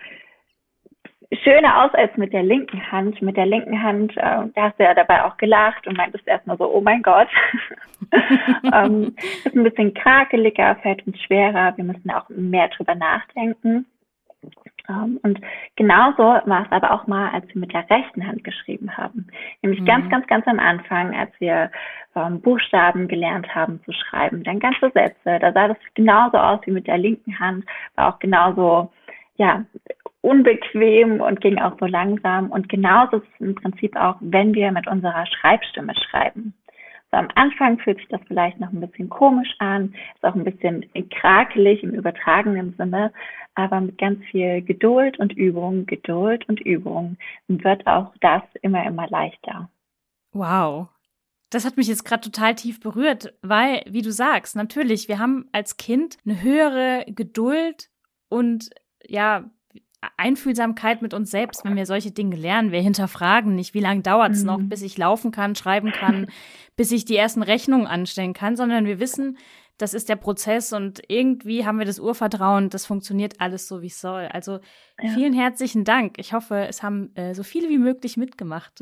schöner 1.44 1.84
aus 1.84 1.94
als 1.94 2.16
mit 2.18 2.34
der 2.34 2.44
linken 2.44 2.92
Hand. 2.92 3.22
Mit 3.22 3.38
der 3.38 3.46
linken 3.46 3.82
Hand, 3.82 4.16
äh, 4.18 4.48
da 4.56 4.56
hast 4.56 4.80
du 4.80 4.84
ja 4.84 4.94
dabei 4.94 5.24
auch 5.24 5.38
gelacht 5.38 5.86
und 5.88 5.98
meintest 5.98 6.28
erstmal 6.28 6.58
so, 6.58 6.74
oh 6.74 6.82
mein 6.82 7.02
Gott. 7.02 7.28
ähm, 8.74 9.16
ist 9.44 9.56
ein 9.56 9.64
bisschen 9.64 9.94
krakeliger, 9.94 10.76
fällt 10.78 11.06
uns 11.06 11.20
schwerer. 11.22 11.74
Wir 11.78 11.84
müssen 11.84 12.10
auch 12.12 12.28
mehr 12.30 12.70
drüber 12.70 12.96
nachdenken. 12.96 13.86
Und 14.90 15.40
genauso 15.76 16.24
war 16.24 16.66
es 16.66 16.72
aber 16.72 16.92
auch 16.92 17.08
mal, 17.08 17.30
als 17.32 17.48
wir 17.54 17.62
mit 17.62 17.74
der 17.74 17.90
rechten 17.90 18.26
Hand 18.26 18.44
geschrieben 18.44 18.98
haben. 18.98 19.28
Nämlich 19.62 19.82
mhm. 19.82 19.86
ganz, 19.86 20.10
ganz, 20.10 20.28
ganz 20.28 20.48
am 20.48 20.60
Anfang, 20.60 21.16
als 21.16 21.32
wir 21.40 21.72
ähm, 22.16 22.42
Buchstaben 22.42 23.08
gelernt 23.08 23.54
haben 23.54 23.82
zu 23.86 23.92
schreiben, 23.92 24.44
dann 24.44 24.60
ganze 24.60 24.90
Sätze. 24.92 25.40
Da 25.40 25.54
sah 25.54 25.68
das 25.68 25.78
genauso 25.94 26.38
aus 26.38 26.60
wie 26.66 26.72
mit 26.72 26.88
der 26.88 26.98
linken 26.98 27.40
Hand, 27.40 27.66
war 27.96 28.14
auch 28.14 28.20
genauso, 28.20 28.92
ja, 29.36 29.64
unbequem 30.22 31.22
und 31.22 31.40
ging 31.40 31.60
auch 31.60 31.78
so 31.80 31.86
langsam. 31.86 32.52
Und 32.52 32.68
genauso 32.68 33.18
ist 33.18 33.28
es 33.36 33.42
im 33.42 33.56
Prinzip 33.56 33.96
auch, 33.96 34.16
wenn 34.20 34.54
wir 34.54 34.72
mit 34.72 34.88
unserer 34.88 35.26
Schreibstimme 35.26 35.94
schreiben. 35.96 36.54
So 37.12 37.18
am 37.18 37.30
Anfang 37.36 37.80
fühlt 37.80 37.98
sich 37.98 38.08
das 38.10 38.22
vielleicht 38.28 38.60
noch 38.60 38.72
ein 38.72 38.82
bisschen 38.82 39.10
komisch 39.10 39.56
an, 39.60 39.96
ist 40.16 40.24
auch 40.24 40.36
ein 40.36 40.44
bisschen 40.44 40.86
krakelig 41.10 41.82
im 41.84 41.92
übertragenen 41.92 42.76
Sinne, 42.78 43.12
aber 43.56 43.82
mit 43.82 43.98
ganz 43.98 44.24
viel 44.26 44.62
Geduld 44.62 45.18
und 45.20 45.34
Übung, 45.34 45.86
Geduld 45.86 46.48
und 46.48 46.60
Übung 46.62 47.18
wird 47.48 47.86
auch 47.88 48.14
das 48.22 48.44
immer, 48.62 48.86
immer 48.86 49.08
leichter. 49.08 49.70
Wow. 50.34 50.90
Das 51.50 51.66
hat 51.66 51.78
mich 51.78 51.88
jetzt 51.88 52.06
gerade 52.06 52.22
total 52.22 52.54
tief 52.54 52.80
berührt, 52.80 53.34
weil, 53.42 53.82
wie 53.88 54.04
du 54.04 54.12
sagst, 54.12 54.56
natürlich, 54.56 55.08
wir 55.08 55.18
haben 55.18 55.50
als 55.52 55.78
Kind 55.78 56.18
eine 56.24 56.44
höhere 56.44 57.06
Geduld 57.08 57.90
und 58.30 58.70
ja, 59.04 59.50
Einfühlsamkeit 60.18 61.02
mit 61.02 61.14
uns 61.14 61.32
selbst, 61.32 61.66
wenn 61.66 61.76
wir 61.76 61.86
solche 61.86 62.12
Dinge 62.12 62.36
lernen. 62.36 62.72
Wir 62.72 62.82
hinterfragen 62.82 63.56
nicht, 63.56 63.74
wie 63.74 63.82
lange 63.82 64.02
dauert 64.02 64.32
es 64.32 64.42
mhm. 64.42 64.48
noch, 64.48 64.60
bis 64.62 64.82
ich 64.82 64.98
laufen 64.98 65.32
kann, 65.32 65.56
schreiben 65.56 65.92
kann, 65.92 66.28
bis 66.76 66.92
ich 66.92 67.06
die 67.06 67.18
ersten 67.18 67.44
Rechnungen 67.44 67.88
anstellen 67.88 68.34
kann, 68.34 68.56
sondern 68.56 68.86
wir 68.86 69.00
wissen, 69.00 69.38
das 69.78 69.94
ist 69.94 70.10
der 70.10 70.18
Prozess 70.18 70.74
und 70.74 71.02
irgendwie 71.08 71.66
haben 71.66 71.80
wir 71.80 71.86
das 71.86 72.00
Urvertrauen, 72.00 72.70
das 72.70 72.86
funktioniert 72.86 73.40
alles 73.40 73.68
so, 73.68 73.82
wie 73.82 73.88
es 73.88 74.02
soll. 74.02 74.28
Also 74.28 74.60
ja. 75.02 75.10
vielen 75.14 75.34
herzlichen 75.34 75.86
Dank. 75.86 76.18
Ich 76.18 76.34
hoffe, 76.34 76.68
es 76.68 76.84
haben 76.84 77.16
äh, 77.16 77.34
so 77.34 77.44
viele 77.44 77.70
wie 77.70 77.78
möglich 77.78 78.18
mitgemacht. 78.18 78.80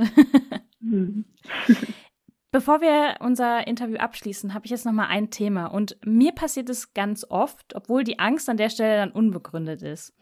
mhm. 0.80 1.26
Bevor 2.52 2.82
wir 2.82 3.18
unser 3.20 3.68
Interview 3.68 3.98
abschließen, 3.98 4.54
habe 4.54 4.66
ich 4.66 4.72
jetzt 4.72 4.86
noch 4.86 4.94
mal 4.94 5.08
ein 5.08 5.30
Thema 5.30 5.66
und 5.68 5.98
mir 6.04 6.32
passiert 6.32 6.70
es 6.70 6.94
ganz 6.94 7.26
oft, 7.30 7.76
obwohl 7.76 8.04
die 8.04 8.20
Angst 8.20 8.50
an 8.50 8.58
der 8.58 8.70
Stelle 8.70 8.98
dann 8.98 9.12
unbegründet 9.12 9.84
ist 9.84 10.16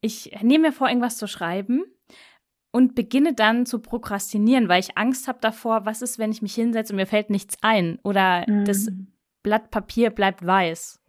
ich 0.00 0.36
nehme 0.42 0.68
mir 0.68 0.72
vor, 0.72 0.88
irgendwas 0.88 1.16
zu 1.16 1.26
schreiben 1.26 1.84
und 2.72 2.94
beginne 2.94 3.34
dann 3.34 3.66
zu 3.66 3.80
prokrastinieren, 3.80 4.68
weil 4.68 4.80
ich 4.80 4.98
Angst 4.98 5.28
habe 5.28 5.38
davor, 5.40 5.86
was 5.86 6.02
ist, 6.02 6.18
wenn 6.18 6.30
ich 6.30 6.42
mich 6.42 6.54
hinsetze 6.54 6.92
und 6.92 6.96
mir 6.96 7.06
fällt 7.06 7.30
nichts 7.30 7.56
ein 7.62 7.98
oder 8.02 8.44
mhm. 8.48 8.64
das 8.64 8.88
Blatt 9.42 9.70
Papier 9.70 10.10
bleibt 10.10 10.44
weiß. 10.44 11.00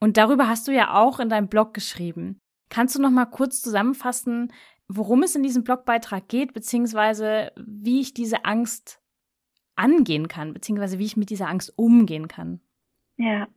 Und 0.00 0.16
darüber 0.16 0.48
hast 0.48 0.68
du 0.68 0.72
ja 0.72 0.94
auch 0.94 1.20
in 1.20 1.28
deinem 1.28 1.48
Blog 1.48 1.72
geschrieben. 1.74 2.40
Kannst 2.68 2.96
du 2.96 3.02
noch 3.02 3.10
mal 3.10 3.26
kurz 3.26 3.62
zusammenfassen, 3.62 4.52
worum 4.88 5.22
es 5.22 5.34
in 5.34 5.42
diesem 5.42 5.64
Blogbeitrag 5.64 6.28
geht, 6.28 6.52
beziehungsweise 6.52 7.52
wie 7.56 8.00
ich 8.00 8.14
diese 8.14 8.44
Angst 8.44 9.00
angehen 9.76 10.28
kann, 10.28 10.52
beziehungsweise 10.52 10.98
wie 10.98 11.04
ich 11.04 11.16
mit 11.16 11.30
dieser 11.30 11.48
Angst 11.48 11.72
umgehen 11.76 12.28
kann? 12.28 12.60
Ja, 13.16 13.48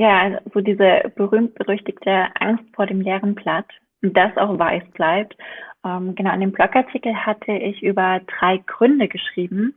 ja, 0.00 0.40
so 0.54 0.62
diese 0.62 1.12
berühmt-berüchtigte 1.14 2.28
Angst 2.40 2.64
vor 2.74 2.86
dem 2.86 3.02
leeren 3.02 3.34
Blatt 3.34 3.66
das 4.00 4.34
auch 4.38 4.58
weiß 4.58 4.82
bleibt. 4.94 5.36
Ähm, 5.84 6.14
genau, 6.14 6.32
in 6.32 6.40
dem 6.40 6.52
Blogartikel 6.52 7.14
hatte 7.14 7.52
ich 7.52 7.82
über 7.82 8.22
drei 8.38 8.62
Gründe 8.66 9.08
geschrieben, 9.08 9.74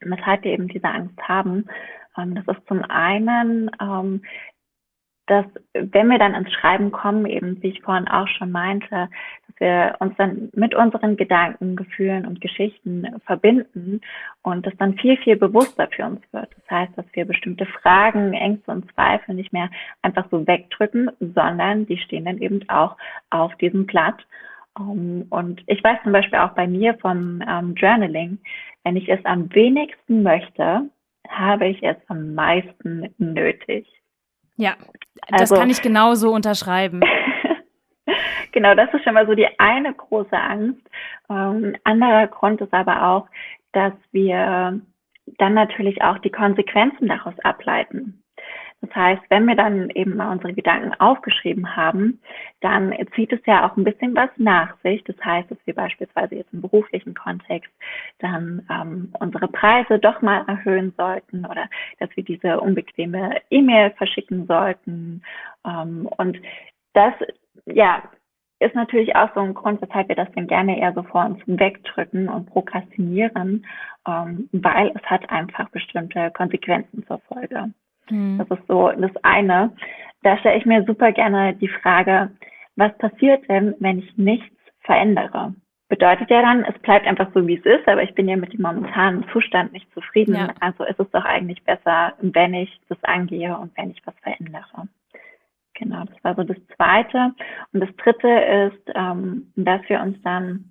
weshalb 0.00 0.44
wir 0.44 0.52
eben 0.52 0.68
diese 0.68 0.88
Angst 0.88 1.20
haben. 1.20 1.66
Ähm, 2.16 2.34
das 2.36 2.56
ist 2.56 2.66
zum 2.68 2.82
einen, 2.84 3.70
ähm, 3.82 4.22
dass 5.30 5.46
wenn 5.74 6.08
wir 6.08 6.18
dann 6.18 6.34
ins 6.34 6.52
Schreiben 6.52 6.90
kommen, 6.90 7.24
eben 7.24 7.62
wie 7.62 7.68
ich 7.68 7.82
vorhin 7.82 8.08
auch 8.08 8.26
schon 8.26 8.50
meinte, 8.50 9.08
dass 9.46 9.60
wir 9.60 9.96
uns 10.00 10.16
dann 10.16 10.50
mit 10.54 10.74
unseren 10.74 11.16
Gedanken, 11.16 11.76
Gefühlen 11.76 12.26
und 12.26 12.40
Geschichten 12.40 13.06
verbinden 13.24 14.00
und 14.42 14.66
das 14.66 14.76
dann 14.78 14.98
viel, 14.98 15.16
viel 15.18 15.36
bewusster 15.36 15.88
für 15.94 16.04
uns 16.04 16.20
wird. 16.32 16.48
Das 16.56 16.70
heißt, 16.70 16.98
dass 16.98 17.04
wir 17.12 17.26
bestimmte 17.26 17.64
Fragen, 17.64 18.32
Ängste 18.32 18.72
und 18.72 18.92
Zweifel 18.92 19.36
nicht 19.36 19.52
mehr 19.52 19.70
einfach 20.02 20.26
so 20.32 20.44
wegdrücken, 20.48 21.12
sondern 21.20 21.86
die 21.86 21.98
stehen 21.98 22.24
dann 22.24 22.38
eben 22.38 22.68
auch 22.68 22.96
auf 23.30 23.54
diesem 23.58 23.86
Blatt. 23.86 24.26
Um, 24.78 25.26
und 25.30 25.62
ich 25.66 25.82
weiß 25.82 25.98
zum 26.02 26.12
Beispiel 26.12 26.38
auch 26.40 26.54
bei 26.54 26.66
mir 26.66 26.94
vom 26.94 27.42
ähm, 27.48 27.74
Journaling, 27.74 28.38
wenn 28.82 28.96
ich 28.96 29.08
es 29.08 29.24
am 29.24 29.52
wenigsten 29.54 30.24
möchte, 30.24 30.88
habe 31.28 31.68
ich 31.68 31.82
es 31.84 31.96
am 32.08 32.34
meisten 32.34 33.14
nötig. 33.18 33.86
Ja, 34.60 34.74
das 35.28 35.50
also, 35.50 35.54
kann 35.56 35.70
ich 35.70 35.80
genauso 35.80 36.32
unterschreiben. 36.32 37.00
genau, 38.52 38.74
das 38.74 38.92
ist 38.92 39.04
schon 39.04 39.14
mal 39.14 39.26
so 39.26 39.34
die 39.34 39.48
eine 39.58 39.94
große 39.94 40.36
Angst. 40.36 40.82
Ähm, 41.30 41.76
anderer 41.84 42.26
Grund 42.26 42.60
ist 42.60 42.74
aber 42.74 43.06
auch, 43.06 43.26
dass 43.72 43.94
wir 44.12 44.80
dann 45.38 45.54
natürlich 45.54 46.02
auch 46.02 46.18
die 46.18 46.30
Konsequenzen 46.30 47.08
daraus 47.08 47.38
ableiten. 47.38 48.19
Das 48.80 48.94
heißt, 48.94 49.22
wenn 49.28 49.46
wir 49.46 49.56
dann 49.56 49.90
eben 49.90 50.16
mal 50.16 50.32
unsere 50.32 50.54
Gedanken 50.54 50.92
aufgeschrieben 50.98 51.76
haben, 51.76 52.20
dann 52.60 52.94
zieht 53.14 53.32
es 53.32 53.40
ja 53.44 53.68
auch 53.68 53.76
ein 53.76 53.84
bisschen 53.84 54.14
was 54.14 54.30
nach 54.36 54.74
sich. 54.82 55.04
Das 55.04 55.16
heißt, 55.22 55.50
dass 55.50 55.58
wir 55.66 55.74
beispielsweise 55.74 56.36
jetzt 56.36 56.52
im 56.52 56.62
beruflichen 56.62 57.14
Kontext 57.14 57.70
dann 58.20 58.66
ähm, 58.70 59.12
unsere 59.20 59.48
Preise 59.48 59.98
doch 59.98 60.22
mal 60.22 60.44
erhöhen 60.46 60.94
sollten 60.96 61.44
oder 61.44 61.68
dass 61.98 62.08
wir 62.16 62.24
diese 62.24 62.60
unbequeme 62.60 63.42
E-Mail 63.50 63.90
verschicken 63.92 64.46
sollten. 64.46 65.22
Ähm, 65.66 66.08
und 66.16 66.38
das, 66.94 67.12
ja, 67.66 68.02
ist 68.60 68.74
natürlich 68.74 69.16
auch 69.16 69.32
so 69.34 69.40
ein 69.40 69.54
Grund, 69.54 69.80
weshalb 69.80 70.08
wir 70.08 70.16
das 70.16 70.28
dann 70.34 70.46
gerne 70.46 70.78
eher 70.78 70.92
so 70.92 71.02
vor 71.02 71.24
uns 71.24 71.40
wegdrücken 71.46 72.28
und 72.28 72.46
prokrastinieren, 72.46 73.66
ähm, 74.06 74.48
weil 74.52 74.92
es 74.94 75.02
hat 75.02 75.28
einfach 75.30 75.70
bestimmte 75.70 76.30
Konsequenzen 76.30 77.06
zur 77.06 77.18
Folge. 77.20 77.72
Mhm. 78.10 78.38
Das 78.38 78.58
ist 78.58 78.66
so 78.66 78.90
das 78.90 79.12
eine. 79.22 79.72
Da 80.22 80.36
stelle 80.38 80.58
ich 80.58 80.66
mir 80.66 80.84
super 80.84 81.12
gerne 81.12 81.54
die 81.54 81.68
Frage, 81.68 82.30
was 82.76 82.96
passiert 82.98 83.48
denn, 83.48 83.74
wenn 83.78 83.98
ich 83.98 84.16
nichts 84.16 84.56
verändere? 84.80 85.54
Bedeutet 85.88 86.30
ja 86.30 86.40
dann, 86.40 86.64
es 86.64 86.78
bleibt 86.82 87.06
einfach 87.06 87.28
so, 87.34 87.46
wie 87.46 87.56
es 87.56 87.64
ist, 87.64 87.88
aber 87.88 88.02
ich 88.02 88.14
bin 88.14 88.28
ja 88.28 88.36
mit 88.36 88.52
dem 88.52 88.62
momentanen 88.62 89.26
Zustand 89.32 89.72
nicht 89.72 89.92
zufrieden. 89.92 90.36
Ja. 90.36 90.54
Also 90.60 90.84
ist 90.84 91.00
es 91.00 91.10
doch 91.10 91.24
eigentlich 91.24 91.62
besser, 91.64 92.12
wenn 92.20 92.54
ich 92.54 92.80
das 92.88 93.02
angehe 93.02 93.56
und 93.58 93.76
wenn 93.76 93.90
ich 93.90 94.00
was 94.06 94.14
verändere. 94.22 94.88
Genau, 95.74 96.04
das 96.04 96.22
war 96.22 96.34
so 96.36 96.44
das 96.44 96.58
Zweite. 96.76 97.32
Und 97.72 97.80
das 97.80 97.96
Dritte 97.96 98.28
ist, 98.28 98.92
ähm, 98.94 99.52
dass 99.56 99.80
wir 99.88 100.00
uns 100.00 100.20
dann 100.22 100.64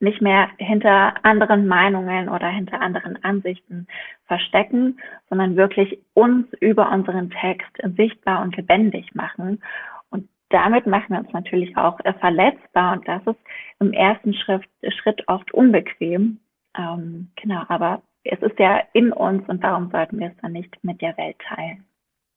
nicht 0.00 0.20
mehr 0.20 0.48
hinter 0.58 1.14
anderen 1.24 1.66
Meinungen 1.66 2.28
oder 2.28 2.48
hinter 2.48 2.80
anderen 2.80 3.22
Ansichten 3.24 3.86
verstecken, 4.26 4.98
sondern 5.28 5.56
wirklich 5.56 5.98
uns 6.14 6.46
über 6.60 6.90
unseren 6.90 7.30
Text 7.30 7.70
sichtbar 7.96 8.42
und 8.42 8.56
lebendig 8.56 9.14
machen. 9.14 9.62
Und 10.10 10.28
damit 10.50 10.86
machen 10.86 11.10
wir 11.10 11.20
uns 11.20 11.32
natürlich 11.32 11.76
auch 11.76 11.98
verletzbar 12.20 12.94
und 12.94 13.08
das 13.08 13.22
ist 13.26 13.40
im 13.80 13.92
ersten 13.92 14.34
Schritt, 14.34 15.28
oft 15.28 15.52
unbequem. 15.54 16.38
Ähm, 16.76 17.30
genau, 17.36 17.62
aber 17.68 18.02
es 18.24 18.40
ist 18.40 18.58
ja 18.58 18.82
in 18.92 19.12
uns 19.12 19.48
und 19.48 19.62
darum 19.62 19.90
sollten 19.90 20.18
wir 20.18 20.28
es 20.28 20.36
dann 20.42 20.52
nicht 20.52 20.82
mit 20.82 21.00
der 21.00 21.16
Welt 21.16 21.36
teilen. 21.40 21.84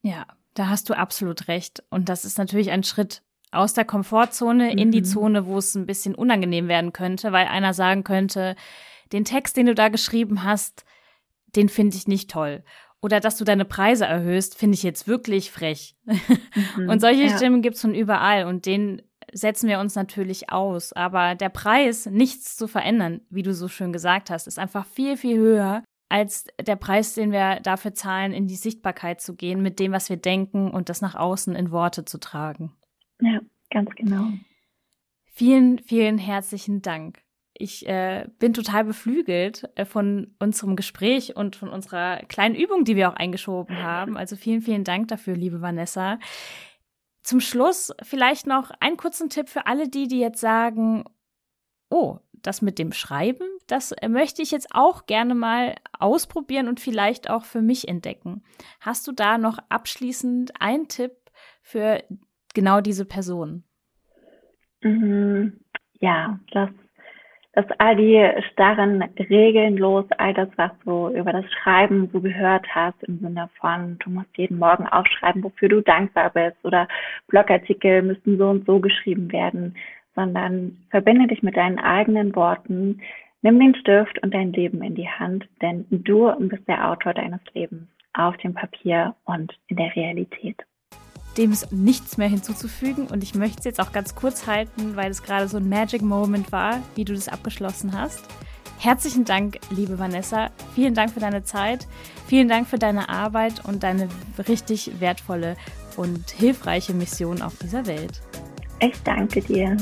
Ja, 0.02 0.26
da 0.54 0.70
hast 0.70 0.90
du 0.90 0.94
absolut 0.94 1.48
recht. 1.48 1.84
Und 1.90 2.10
das 2.10 2.26
ist 2.26 2.38
natürlich 2.38 2.72
ein 2.72 2.84
Schritt 2.84 3.22
aus 3.52 3.74
der 3.74 3.86
Komfortzone 3.86 4.72
mhm. 4.74 4.78
in 4.78 4.92
die 4.92 5.02
mhm. 5.02 5.06
Zone, 5.06 5.46
wo 5.46 5.58
es 5.58 5.76
ein 5.76 5.86
bisschen 5.86 6.16
unangenehm 6.16 6.68
werden 6.68 6.94
könnte, 6.94 7.32
weil 7.32 7.48
einer 7.48 7.74
sagen 7.74 8.04
könnte, 8.04 8.56
den 9.12 9.26
Text, 9.26 9.58
den 9.58 9.68
du 9.68 9.76
da 9.76 9.90
geschrieben 9.90 10.44
hast, 10.44 10.86
den 11.56 11.70
finde 11.70 11.96
ich 11.96 12.08
nicht 12.08 12.30
toll. 12.30 12.64
Oder 13.02 13.20
dass 13.20 13.38
du 13.38 13.46
deine 13.46 13.66
Preise 13.66 14.06
erhöhst, 14.06 14.58
finde 14.58 14.76
ich 14.76 14.84
jetzt 14.84 15.08
wirklich 15.08 15.52
frech. 15.52 15.96
Mhm, 16.76 16.90
und 16.90 17.02
solche 17.02 17.24
ja. 17.24 17.38
Stimmen 17.38 17.62
gibt 17.62 17.76
es 17.76 17.82
von 17.82 17.94
überall 17.94 18.46
und 18.46 18.66
den 18.66 19.02
setzen 19.32 19.70
wir 19.70 19.80
uns 19.80 19.96
natürlich 19.96 20.50
aus. 20.50 20.94
Aber 20.94 21.36
der 21.36 21.50
Preis, 21.50 22.08
nichts 22.08 22.56
zu 22.58 22.68
verändern, 22.68 23.22
wie 23.30 23.44
du 23.44 23.54
so 23.54 23.68
schön 23.68 23.94
gesagt 23.94 24.30
hast, 24.30 24.48
ist 24.48 24.60
einfach 24.60 24.86
viel, 24.86 25.18
viel 25.18 25.38
höher 25.38 25.84
als 26.10 26.46
der 26.62 26.76
Preis, 26.76 27.14
den 27.14 27.32
wir 27.32 27.60
dafür 27.62 27.94
zahlen, 27.94 28.32
in 28.32 28.48
die 28.48 28.56
Sichtbarkeit 28.56 29.22
zu 29.22 29.36
gehen, 29.36 29.62
mit 29.62 29.80
dem, 29.80 29.92
was 29.92 30.10
wir 30.10 30.18
denken 30.18 30.72
und 30.72 30.90
das 30.90 31.02
nach 31.02 31.16
außen 31.16 31.56
in 31.56 31.72
Worte 31.72 32.06
zu 32.06 32.20
tragen. 32.20 32.74
Ja, 33.22 33.40
ganz 33.70 33.90
genau. 33.96 34.30
Vielen, 35.26 35.80
vielen 35.80 36.18
herzlichen 36.18 36.82
Dank. 36.82 37.22
Ich 37.58 37.88
äh, 37.88 38.28
bin 38.38 38.54
total 38.54 38.84
beflügelt 38.84 39.70
äh, 39.76 39.86
von 39.86 40.36
unserem 40.40 40.76
Gespräch 40.76 41.36
und 41.38 41.56
von 41.56 41.70
unserer 41.70 42.18
kleinen 42.28 42.56
Übung, 42.56 42.84
die 42.84 42.98
wir 42.98 43.10
auch 43.10 43.16
eingeschoben 43.16 43.82
haben. 43.82 44.18
Also 44.26 44.36
vielen, 44.36 44.62
vielen 44.62 44.84
Dank 44.84 45.08
dafür, 45.08 45.36
liebe 45.36 45.62
Vanessa. 45.62 46.20
Zum 47.24 47.40
Schluss 47.40 47.94
vielleicht 48.04 48.46
noch 48.46 48.72
einen 48.80 48.98
kurzen 48.98 49.30
Tipp 49.30 49.50
für 49.50 49.68
alle 49.68 49.88
die, 49.88 50.08
die 50.08 50.20
jetzt 50.20 50.42
sagen, 50.42 51.06
oh, 51.90 52.20
das 52.34 52.62
mit 52.62 52.78
dem 52.78 52.92
Schreiben, 52.92 53.48
das 53.68 53.92
äh, 53.94 54.10
möchte 54.10 54.42
ich 54.42 54.52
jetzt 54.52 54.70
auch 54.72 55.06
gerne 55.06 55.34
mal 55.34 55.76
ausprobieren 55.98 56.68
und 56.68 56.80
vielleicht 56.80 57.30
auch 57.30 57.46
für 57.46 57.62
mich 57.62 57.88
entdecken. 57.88 58.44
Hast 58.80 59.08
du 59.08 59.12
da 59.12 59.38
noch 59.38 59.60
abschließend 59.70 60.62
einen 60.62 60.88
Tipp 60.88 61.14
für 61.62 62.04
genau 62.56 62.82
diese 62.82 63.06
Person? 63.06 63.64
Mhm. 64.82 65.60
Ja, 66.00 66.40
das, 66.52 66.70
dass 67.54 67.66
all 67.78 67.96
die 67.96 68.28
starren 68.52 69.04
Regeln 69.30 69.78
los, 69.78 70.06
all 70.18 70.34
das, 70.34 70.50
was 70.56 70.72
du 70.84 71.10
über 71.10 71.32
das 71.32 71.46
Schreiben 71.52 72.10
so 72.12 72.20
gehört 72.20 72.66
hast, 72.74 73.02
im 73.04 73.20
Sinne 73.20 73.50
von, 73.60 73.98
du 74.00 74.10
musst 74.10 74.36
jeden 74.36 74.58
Morgen 74.58 74.88
aufschreiben, 74.88 75.44
wofür 75.44 75.70
du 75.70 75.82
dankbar 75.82 76.32
bist 76.32 76.58
oder 76.64 76.88
Blogartikel 77.28 78.02
müssten 78.02 78.38
so 78.38 78.50
und 78.50 78.66
so 78.66 78.80
geschrieben 78.80 79.32
werden 79.32 79.76
sondern 80.16 80.78
verbinde 80.90 81.28
dich 81.28 81.44
mit 81.44 81.56
deinen 81.58 81.78
eigenen 81.78 82.36
Worten, 82.36 83.02
nimm 83.42 83.60
den 83.60 83.76
Stift 83.76 84.22
und 84.24 84.34
dein 84.34 84.54
Leben 84.54 84.82
in 84.82 84.96
die 84.96 85.10
Hand, 85.10 85.48
denn 85.62 85.86
du 85.92 86.32
bist 86.48 86.68
der 86.68 86.90
Autor 86.90 87.14
deines 87.14 87.42
Lebens 87.54 87.88
auf 88.14 88.36
dem 88.38 88.54
Papier 88.54 89.14
und 89.26 89.54
in 89.68 89.76
der 89.76 89.94
Realität. 89.96 90.58
Dem 91.38 91.52
ist 91.52 91.72
nichts 91.72 92.18
mehr 92.18 92.30
hinzuzufügen 92.30 93.08
und 93.08 93.24
ich 93.24 93.36
möchte 93.36 93.60
es 93.60 93.66
jetzt 93.66 93.82
auch 93.82 93.92
ganz 93.92 94.16
kurz 94.16 94.48
halten, 94.48 94.96
weil 94.96 95.12
es 95.12 95.22
gerade 95.22 95.48
so 95.48 95.58
ein 95.58 95.68
Magic 95.68 96.02
Moment 96.02 96.52
war, 96.52 96.82
wie 96.96 97.04
du 97.04 97.14
das 97.14 97.28
abgeschlossen 97.28 97.98
hast. 97.98 98.22
Herzlichen 98.78 99.26
Dank, 99.26 99.60
liebe 99.70 100.00
Vanessa. 100.00 100.50
Vielen 100.76 100.94
Dank 100.94 101.12
für 101.12 101.20
deine 101.20 101.44
Zeit. 101.44 101.88
Vielen 102.28 102.48
Dank 102.48 102.68
für 102.68 102.78
deine 102.78 103.10
Arbeit 103.10 103.66
und 103.66 103.84
deine 103.84 104.10
richtig 104.48 105.00
wertvolle 105.00 105.56
und 105.98 106.30
hilfreiche 106.32 106.94
Mission 106.94 107.42
auf 107.42 107.58
dieser 107.58 107.86
Welt. 107.86 108.22
Ich 108.80 109.02
danke 109.04 109.42
dir. 109.42 109.78